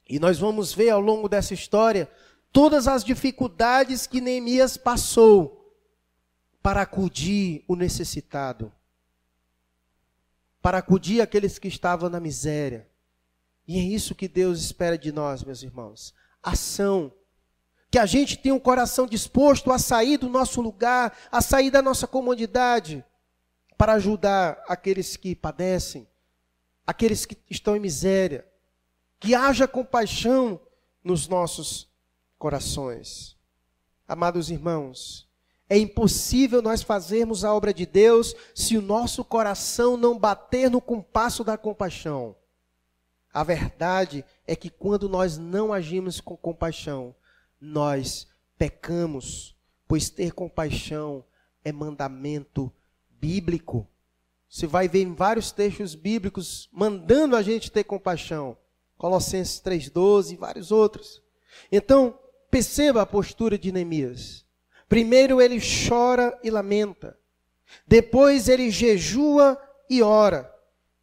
[0.08, 2.10] E nós vamos ver ao longo dessa história
[2.52, 5.76] todas as dificuldades que Neemias passou
[6.62, 8.72] para acudir o necessitado,
[10.62, 12.88] para acudir aqueles que estavam na miséria.
[13.68, 17.12] E é isso que Deus espera de nós, meus irmãos: ação.
[17.96, 21.82] Que a gente tenha um coração disposto a sair do nosso lugar, a sair da
[21.82, 23.02] nossa comodidade,
[23.78, 26.06] para ajudar aqueles que padecem,
[26.86, 28.46] aqueles que estão em miséria
[29.18, 30.60] que haja compaixão
[31.02, 31.90] nos nossos
[32.38, 33.38] corações.
[34.06, 35.26] Amados irmãos,
[35.70, 40.82] é impossível nós fazermos a obra de Deus se o nosso coração não bater no
[40.82, 42.36] compasso da compaixão.
[43.34, 47.16] A verdade é que quando nós não agimos com compaixão,
[47.66, 49.56] nós pecamos,
[49.88, 51.26] pois ter compaixão
[51.64, 52.72] é mandamento
[53.10, 53.88] bíblico.
[54.48, 58.58] Você vai ver em vários textos bíblicos mandando a gente ter compaixão.
[58.98, 61.22] Colossenses 3,12 e vários outros.
[61.72, 62.18] Então,
[62.50, 64.46] perceba a postura de Neemias.
[64.88, 67.18] Primeiro ele chora e lamenta.
[67.88, 69.60] Depois ele jejua
[69.90, 70.54] e ora.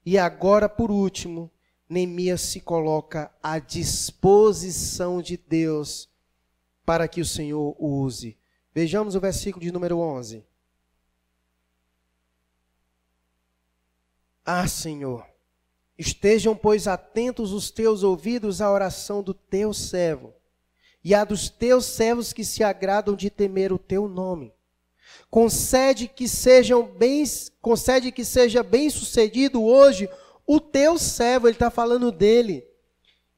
[0.06, 1.50] E agora, por último,
[1.88, 6.11] Neemias se coloca à disposição de Deus
[6.84, 8.38] para que o Senhor o use.
[8.74, 10.44] Vejamos o versículo de número 11.
[14.44, 15.24] Ah, Senhor,
[16.02, 20.34] Estejam, pois, atentos os teus ouvidos à oração do teu servo
[21.04, 24.52] e à dos teus servos que se agradam de temer o teu nome.
[25.30, 26.90] Concede que sejam
[27.60, 30.08] concede que seja bem sucedido hoje
[30.44, 32.66] o teu servo, ele está falando dele,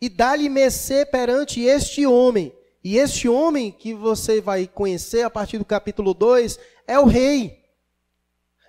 [0.01, 2.51] e dá-lhe mercê perante este homem.
[2.85, 7.64] E este homem que você vai conhecer a partir do capítulo 2 é o rei.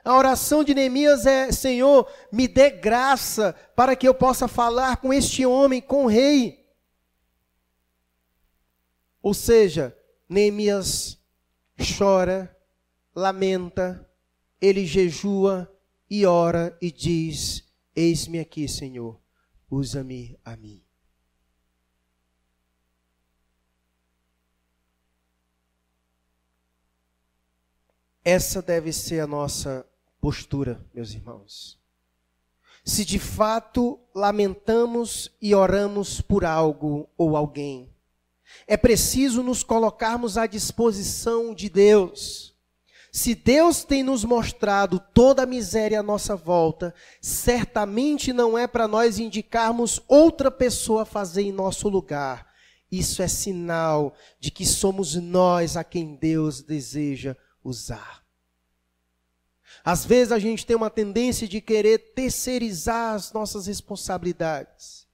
[0.05, 5.11] A oração de Neemias é: Senhor, me dê graça para que eu possa falar com
[5.11, 6.65] este homem, com o rei.
[9.21, 9.93] Ou seja,
[10.29, 11.19] Neemias
[11.97, 12.55] chora,
[13.13, 14.09] lamenta,
[14.61, 15.69] ele jejua
[16.09, 19.19] e ora e diz: Eis-me aqui, Senhor,
[19.69, 20.84] usa-me a mim.
[28.27, 29.85] Essa deve ser a nossa
[30.19, 31.77] postura, meus irmãos.
[32.83, 37.87] Se de fato lamentamos e oramos por algo ou alguém,
[38.65, 42.55] é preciso nos colocarmos à disposição de Deus.
[43.11, 48.87] Se Deus tem nos mostrado toda a miséria à nossa volta, certamente não é para
[48.87, 52.51] nós indicarmos outra pessoa a fazer em nosso lugar.
[52.91, 58.23] Isso é sinal de que somos nós a quem Deus deseja usar.
[59.83, 65.05] Às vezes a gente tem uma tendência de querer terceirizar as nossas responsabilidades.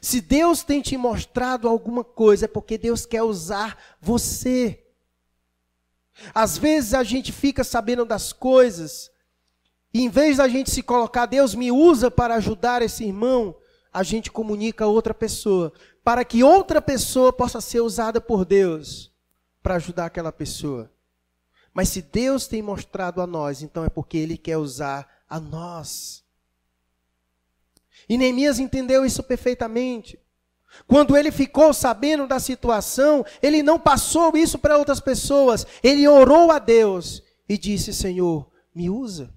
[0.00, 4.84] Se Deus tem te mostrado alguma coisa, é porque Deus quer usar você.
[6.34, 9.10] Às vezes a gente fica sabendo das coisas,
[9.92, 13.56] e em vez da gente se colocar, Deus me usa para ajudar esse irmão,
[13.92, 15.72] a gente comunica a outra pessoa,
[16.04, 19.12] para que outra pessoa possa ser usada por Deus
[19.62, 20.90] para ajudar aquela pessoa.
[21.76, 26.24] Mas se Deus tem mostrado a nós, então é porque Ele quer usar a nós.
[28.08, 30.18] E Neemias entendeu isso perfeitamente.
[30.86, 35.66] Quando ele ficou sabendo da situação, ele não passou isso para outras pessoas.
[35.82, 39.34] Ele orou a Deus e disse: Senhor, me usa.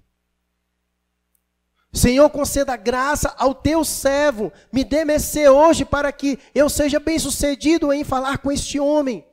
[1.92, 7.18] Senhor, conceda graça ao teu servo, me dê mercê hoje para que eu seja bem
[7.18, 9.26] sucedido em falar com este homem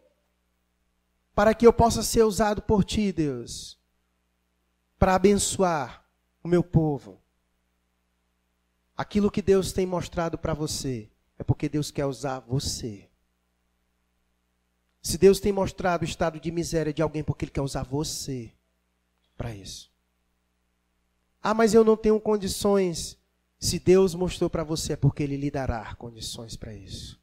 [1.37, 3.77] para que eu possa ser usado por ti, Deus,
[4.97, 6.03] para abençoar
[6.43, 7.21] o meu povo.
[8.97, 11.07] Aquilo que Deus tem mostrado para você
[11.37, 13.07] é porque Deus quer usar você.
[14.99, 18.51] Se Deus tem mostrado o estado de miséria de alguém, porque Ele quer usar você
[19.37, 19.91] para isso.
[21.39, 23.15] Ah, mas eu não tenho condições.
[23.59, 27.21] Se Deus mostrou para você, é porque Ele lhe dará condições para isso.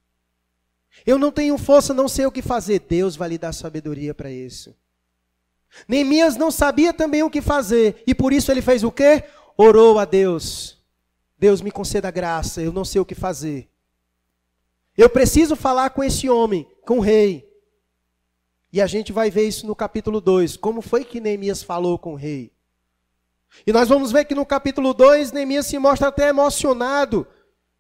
[1.07, 2.81] Eu não tenho força, não sei o que fazer.
[2.81, 4.75] Deus vai lhe dar sabedoria para isso.
[5.89, 8.03] Neemias não sabia também o que fazer.
[8.07, 9.25] E por isso ele fez o quê?
[9.57, 10.79] Orou a Deus.
[11.37, 13.69] Deus me conceda graça, eu não sei o que fazer.
[14.97, 17.51] Eu preciso falar com esse homem, com o rei.
[18.73, 20.57] E a gente vai ver isso no capítulo 2.
[20.57, 22.53] Como foi que Neemias falou com o rei?
[23.67, 27.27] E nós vamos ver que no capítulo 2, Neemias se mostra até emocionado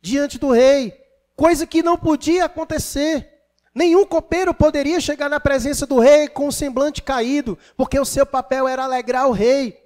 [0.00, 1.03] diante do rei.
[1.36, 3.30] Coisa que não podia acontecer.
[3.74, 8.24] Nenhum copeiro poderia chegar na presença do rei com o semblante caído, porque o seu
[8.24, 9.82] papel era alegrar o rei.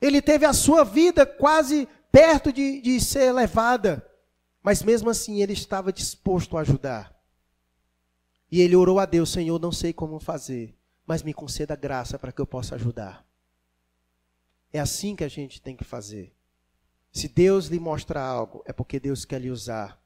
[0.00, 4.04] Ele teve a sua vida quase perto de, de ser levada,
[4.62, 7.14] mas mesmo assim ele estava disposto a ajudar.
[8.50, 10.74] E ele orou a Deus: Senhor, não sei como fazer,
[11.06, 13.24] mas me conceda graça para que eu possa ajudar.
[14.72, 16.34] É assim que a gente tem que fazer.
[17.12, 20.00] Se Deus lhe mostra algo, é porque Deus quer lhe usar.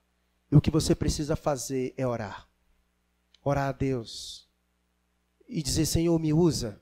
[0.50, 2.48] E o que você precisa fazer é orar.
[3.42, 4.48] Orar a Deus.
[5.48, 6.80] E dizer: Senhor, me usa.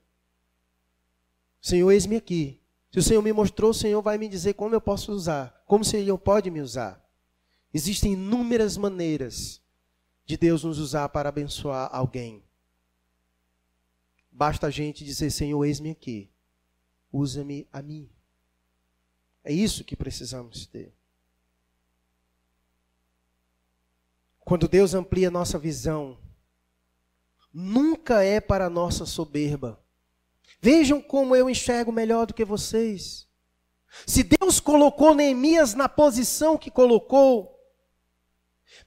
[1.61, 2.61] Senhor, eis-me aqui.
[2.91, 5.63] Se o Senhor me mostrou, o Senhor vai me dizer como eu posso usar.
[5.67, 7.03] Como o Senhor pode me usar.
[7.73, 9.63] Existem inúmeras maneiras
[10.27, 12.45] de Deus nos usar para abençoar alguém.
[14.31, 16.31] Basta a gente dizer: Senhor, eis-me aqui.
[17.11, 18.09] Usa-me a mim.
[19.45, 20.95] É isso que precisamos ter.
[24.41, 26.19] Quando Deus amplia nossa visão,
[27.53, 29.81] nunca é para nossa soberba.
[30.61, 33.27] Vejam como eu enxergo melhor do que vocês.
[34.07, 37.53] Se Deus colocou Neemias na posição que colocou,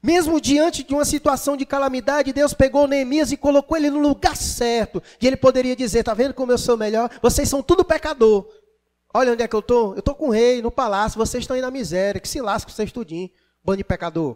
[0.02, 4.36] mesmo diante de uma situação de calamidade, Deus pegou Neemias e colocou ele no lugar
[4.36, 5.02] certo.
[5.22, 7.10] E ele poderia dizer: Está vendo como eu sou melhor?
[7.22, 8.48] Vocês são tudo pecador.
[9.18, 9.94] Olha onde é que eu estou.
[9.94, 11.18] Eu estou com o rei, no palácio.
[11.18, 12.20] Vocês estão aí na miséria.
[12.20, 13.30] Que se lasca vocês tudinho.
[13.64, 14.36] Bando de pecador.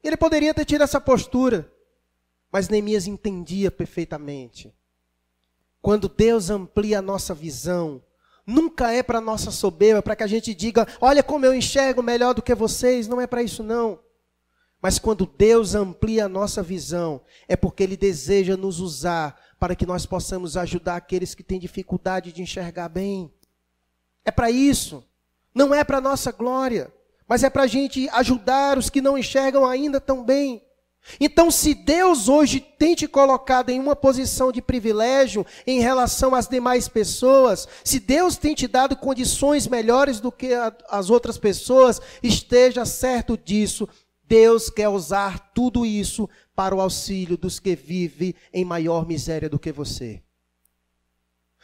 [0.00, 1.68] Ele poderia ter tido essa postura,
[2.52, 4.72] mas Neemias entendia perfeitamente.
[5.82, 8.00] Quando Deus amplia a nossa visão,
[8.46, 12.34] nunca é para nossa soberba, para que a gente diga, olha como eu enxergo melhor
[12.34, 13.98] do que vocês, não é para isso não.
[14.80, 19.84] Mas quando Deus amplia a nossa visão, é porque Ele deseja nos usar para que
[19.84, 23.32] nós possamos ajudar aqueles que têm dificuldade de enxergar bem.
[24.28, 25.02] É para isso,
[25.54, 26.92] não é para nossa glória
[27.28, 30.62] mas é para a gente ajudar os que não enxergam ainda tão bem.
[31.20, 36.48] Então, se Deus hoje tem te colocado em uma posição de privilégio em relação às
[36.48, 42.00] demais pessoas, se Deus tem te dado condições melhores do que a, as outras pessoas,
[42.22, 43.88] esteja certo disso.
[44.24, 49.58] Deus quer usar tudo isso para o auxílio dos que vivem em maior miséria do
[49.58, 50.22] que você.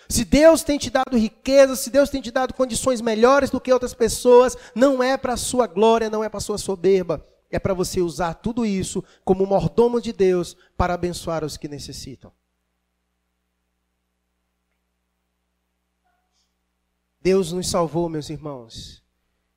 [0.08, 3.72] Se Deus tem te dado riqueza, se Deus tem te dado condições melhores do que
[3.72, 7.26] outras pessoas, não é para a sua glória, não é para a sua soberba.
[7.50, 12.32] É para você usar tudo isso como mordomo de Deus para abençoar os que necessitam.
[17.20, 19.02] Deus nos salvou, meus irmãos,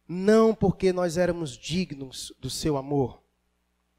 [0.07, 3.21] não porque nós éramos dignos do seu amor,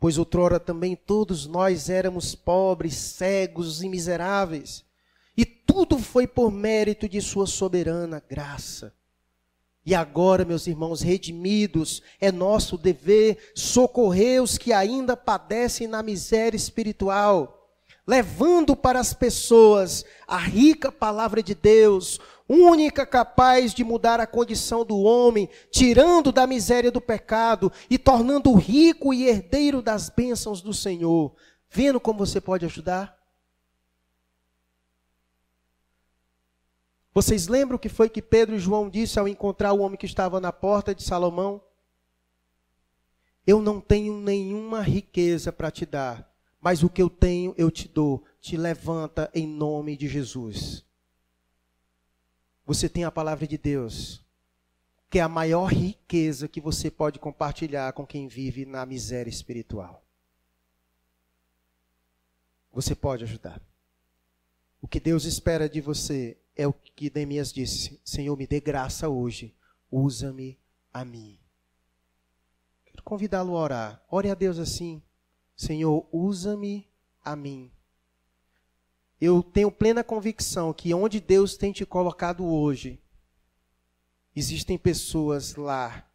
[0.01, 4.88] pois outrora também todos nós éramos pobres, cegos e miseráveis.
[5.39, 8.93] E tudo foi por mérito de Sua soberana graça.
[9.86, 16.57] E agora, meus irmãos, redimidos, é nosso dever socorrer os que ainda padecem na miséria
[16.57, 17.70] espiritual,
[18.05, 22.18] levando para as pessoas a rica palavra de Deus,
[22.49, 28.53] única capaz de mudar a condição do homem, tirando da miséria do pecado e tornando
[28.55, 31.32] rico e herdeiro das bênçãos do Senhor.
[31.70, 33.18] Vendo como você pode ajudar?
[37.12, 40.06] Vocês lembram o que foi que Pedro e João disse ao encontrar o homem que
[40.06, 41.62] estava na porta de Salomão?
[43.46, 46.30] Eu não tenho nenhuma riqueza para te dar,
[46.61, 48.24] mas o que eu tenho eu te dou.
[48.40, 50.84] Te levanta em nome de Jesus.
[52.64, 54.22] Você tem a palavra de Deus,
[55.09, 60.04] que é a maior riqueza que você pode compartilhar com quem vive na miséria espiritual.
[62.70, 63.61] Você pode ajudar.
[64.80, 69.09] O que Deus espera de você é o que Neemias disse: Senhor, me dê graça
[69.09, 69.54] hoje,
[69.90, 70.59] usa-me
[70.92, 71.38] a mim.
[72.84, 74.04] Quero convidá-lo a orar.
[74.11, 75.00] Ore a Deus assim:
[75.56, 76.90] Senhor, usa-me
[77.24, 77.70] a mim.
[79.20, 83.00] Eu tenho plena convicção que onde Deus tem te colocado hoje,
[84.34, 86.09] existem pessoas lá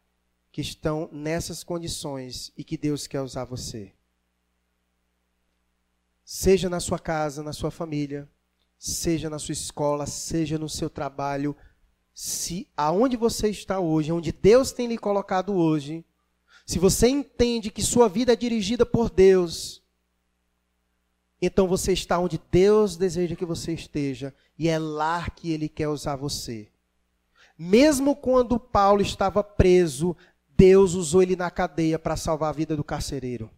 [0.52, 3.92] que estão nessas condições e que Deus quer usar você.
[6.24, 8.30] Seja na sua casa, na sua família,
[8.84, 11.56] seja na sua escola, seja no seu trabalho,
[12.12, 16.04] se aonde você está hoje, onde Deus tem lhe colocado hoje,
[16.66, 19.82] se você entende que sua vida é dirigida por Deus,
[21.40, 25.88] então você está onde Deus deseja que você esteja, e é lá que Ele quer
[25.88, 26.68] usar você.
[27.58, 30.14] Mesmo quando Paulo estava preso,
[30.54, 33.50] Deus usou ele na cadeia para salvar a vida do carcereiro.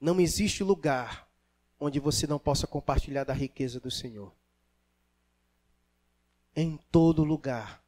[0.00, 1.29] Não existe lugar
[1.80, 4.32] onde você não possa compartilhar da riqueza do Senhor.
[6.54, 7.82] Em todo lugar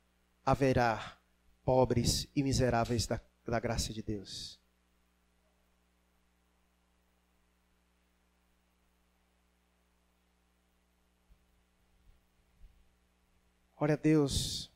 [0.44, 1.18] haverá
[1.62, 4.58] pobres e miseráveis da, da graça de Deus.
[13.76, 14.71] Ora, Deus,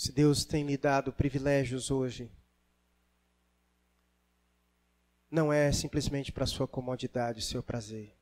[0.00, 2.32] Se Deus tem lhe dado privilégios hoje,
[5.30, 8.16] não é simplesmente para sua comodidade, seu prazer.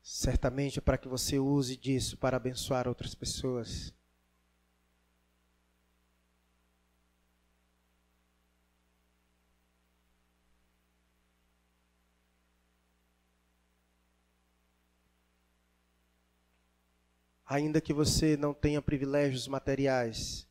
[0.00, 3.92] Certamente é para que você use disso para abençoar outras pessoas.
[17.46, 20.46] Ainda que você não tenha privilégios materiais,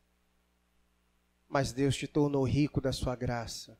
[1.48, 3.78] mas Deus te tornou rico da sua graça.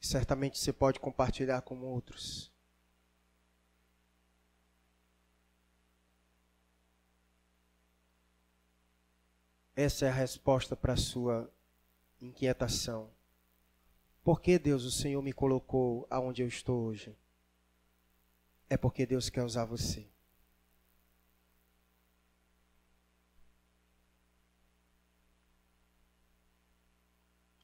[0.00, 2.50] Certamente você pode compartilhar com outros.
[9.74, 11.50] Essa é a resposta para a sua
[12.20, 13.10] inquietação.
[14.22, 17.16] Por que Deus, o Senhor, me colocou aonde eu estou hoje?
[18.68, 20.06] É porque Deus quer usar você.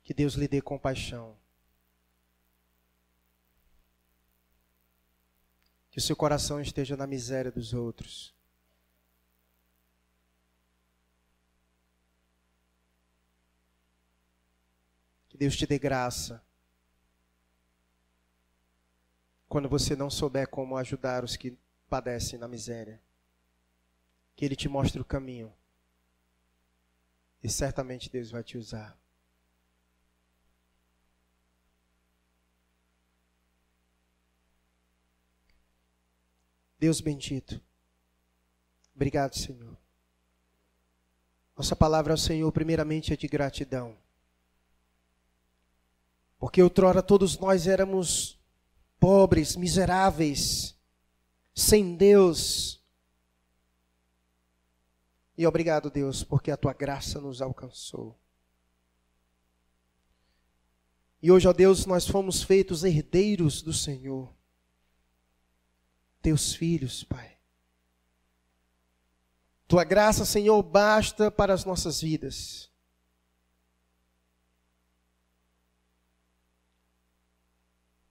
[0.02, 1.36] Que Deus lhe dê compaixão.
[5.90, 8.34] Que o seu coração esteja na miséria dos outros.
[15.28, 16.46] Que Deus te dê graça
[19.48, 21.56] quando você não souber como ajudar os que
[21.88, 23.00] padecem na miséria.
[24.36, 25.52] Que Ele te mostre o caminho.
[27.42, 28.96] E certamente Deus vai te usar.
[36.78, 37.60] Deus bendito.
[38.94, 39.76] Obrigado, Senhor.
[41.56, 43.96] Nossa palavra ao Senhor, primeiramente, é de gratidão.
[46.38, 48.37] Porque outrora todos nós éramos
[48.98, 50.76] pobres, miseráveis,
[51.54, 52.82] sem Deus.
[55.36, 58.18] E obrigado, Deus, porque a tua graça nos alcançou.
[61.20, 64.32] E hoje, ó Deus, nós fomos feitos herdeiros do Senhor,
[66.22, 67.36] teus filhos, Pai.
[69.66, 72.70] Tua graça, Senhor, basta para as nossas vidas.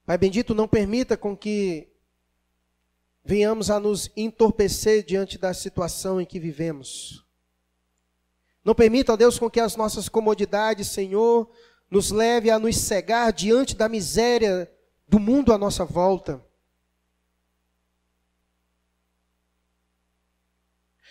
[0.08, 1.86] Pai bendito, não permita com que
[3.22, 7.26] venhamos a nos entorpecer diante da situação em que vivemos.
[8.64, 11.50] Não permita, ó Deus, com que as nossas comodidades, Senhor,
[11.90, 14.72] nos leve a nos cegar diante da miséria
[15.06, 16.42] do mundo à nossa volta.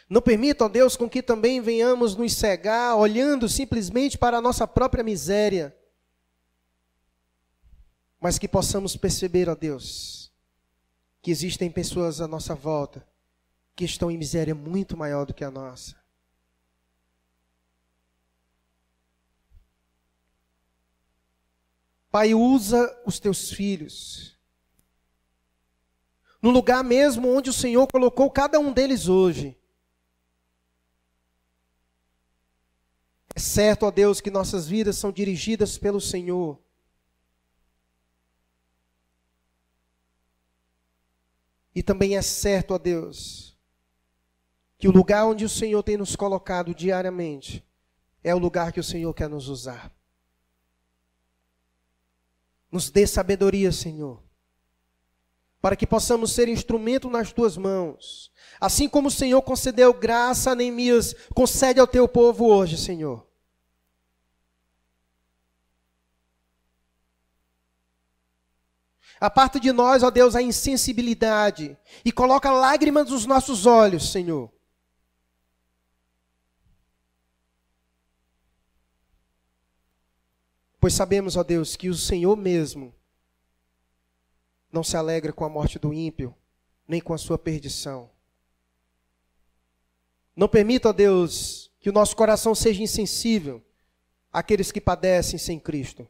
[0.09, 4.67] Não permita, ó Deus, com que também venhamos nos cegar olhando simplesmente para a nossa
[4.67, 5.77] própria miséria
[8.19, 10.31] mas que possamos perceber, ó Deus,
[11.21, 13.07] que existem pessoas à nossa volta
[13.75, 15.95] que estão em miséria muito maior do que a nossa.
[22.09, 24.35] Pai, usa os teus filhos.
[26.41, 29.55] No lugar mesmo onde o Senhor colocou cada um deles hoje.
[33.35, 36.59] É certo, ó Deus, que nossas vidas são dirigidas pelo Senhor.
[41.77, 43.55] E também é certo, ó Deus,
[44.79, 47.63] que o lugar onde o Senhor tem nos colocado diariamente
[48.23, 49.95] é o lugar que o Senhor quer nos usar.
[52.71, 54.23] Nos dê sabedoria, Senhor,
[55.61, 58.31] para que possamos ser instrumento nas tuas mãos.
[58.59, 63.26] Assim como o Senhor concedeu graça a Neemias, concede ao teu povo hoje, Senhor.
[69.19, 74.51] Aparta de nós, ó Deus, a insensibilidade e coloca lágrimas nos nossos olhos, Senhor.
[80.79, 82.93] Pois sabemos, ó Deus, que o Senhor mesmo
[84.71, 86.35] não se alegra com a morte do ímpio,
[86.87, 88.09] nem com a sua perdição.
[90.35, 93.63] Não permita, ó Deus, que o nosso coração seja insensível
[94.31, 96.07] àqueles que padecem sem Cristo.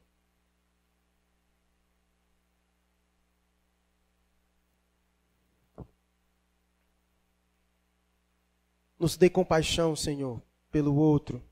[8.99, 10.41] Nos dê compaixão, Senhor,
[10.71, 11.43] pelo outro,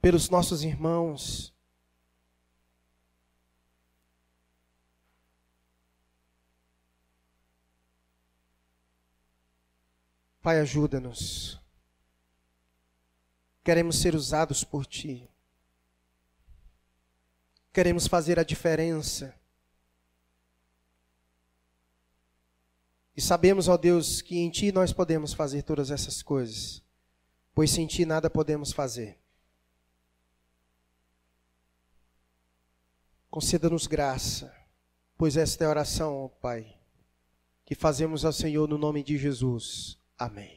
[0.00, 1.54] pelos nossos irmãos.
[10.40, 11.60] Pai, ajuda-nos.
[13.64, 15.28] Queremos ser usados por Ti.
[17.72, 19.34] Queremos fazer a diferença.
[23.16, 26.82] E sabemos, ó Deus, que em Ti nós podemos fazer todas essas coisas,
[27.54, 29.18] pois sem Ti nada podemos fazer.
[33.30, 34.54] Conceda-nos graça,
[35.16, 36.78] pois esta é a oração, ó Pai,
[37.64, 39.98] que fazemos ao Senhor no nome de Jesus.
[40.18, 40.55] Amém.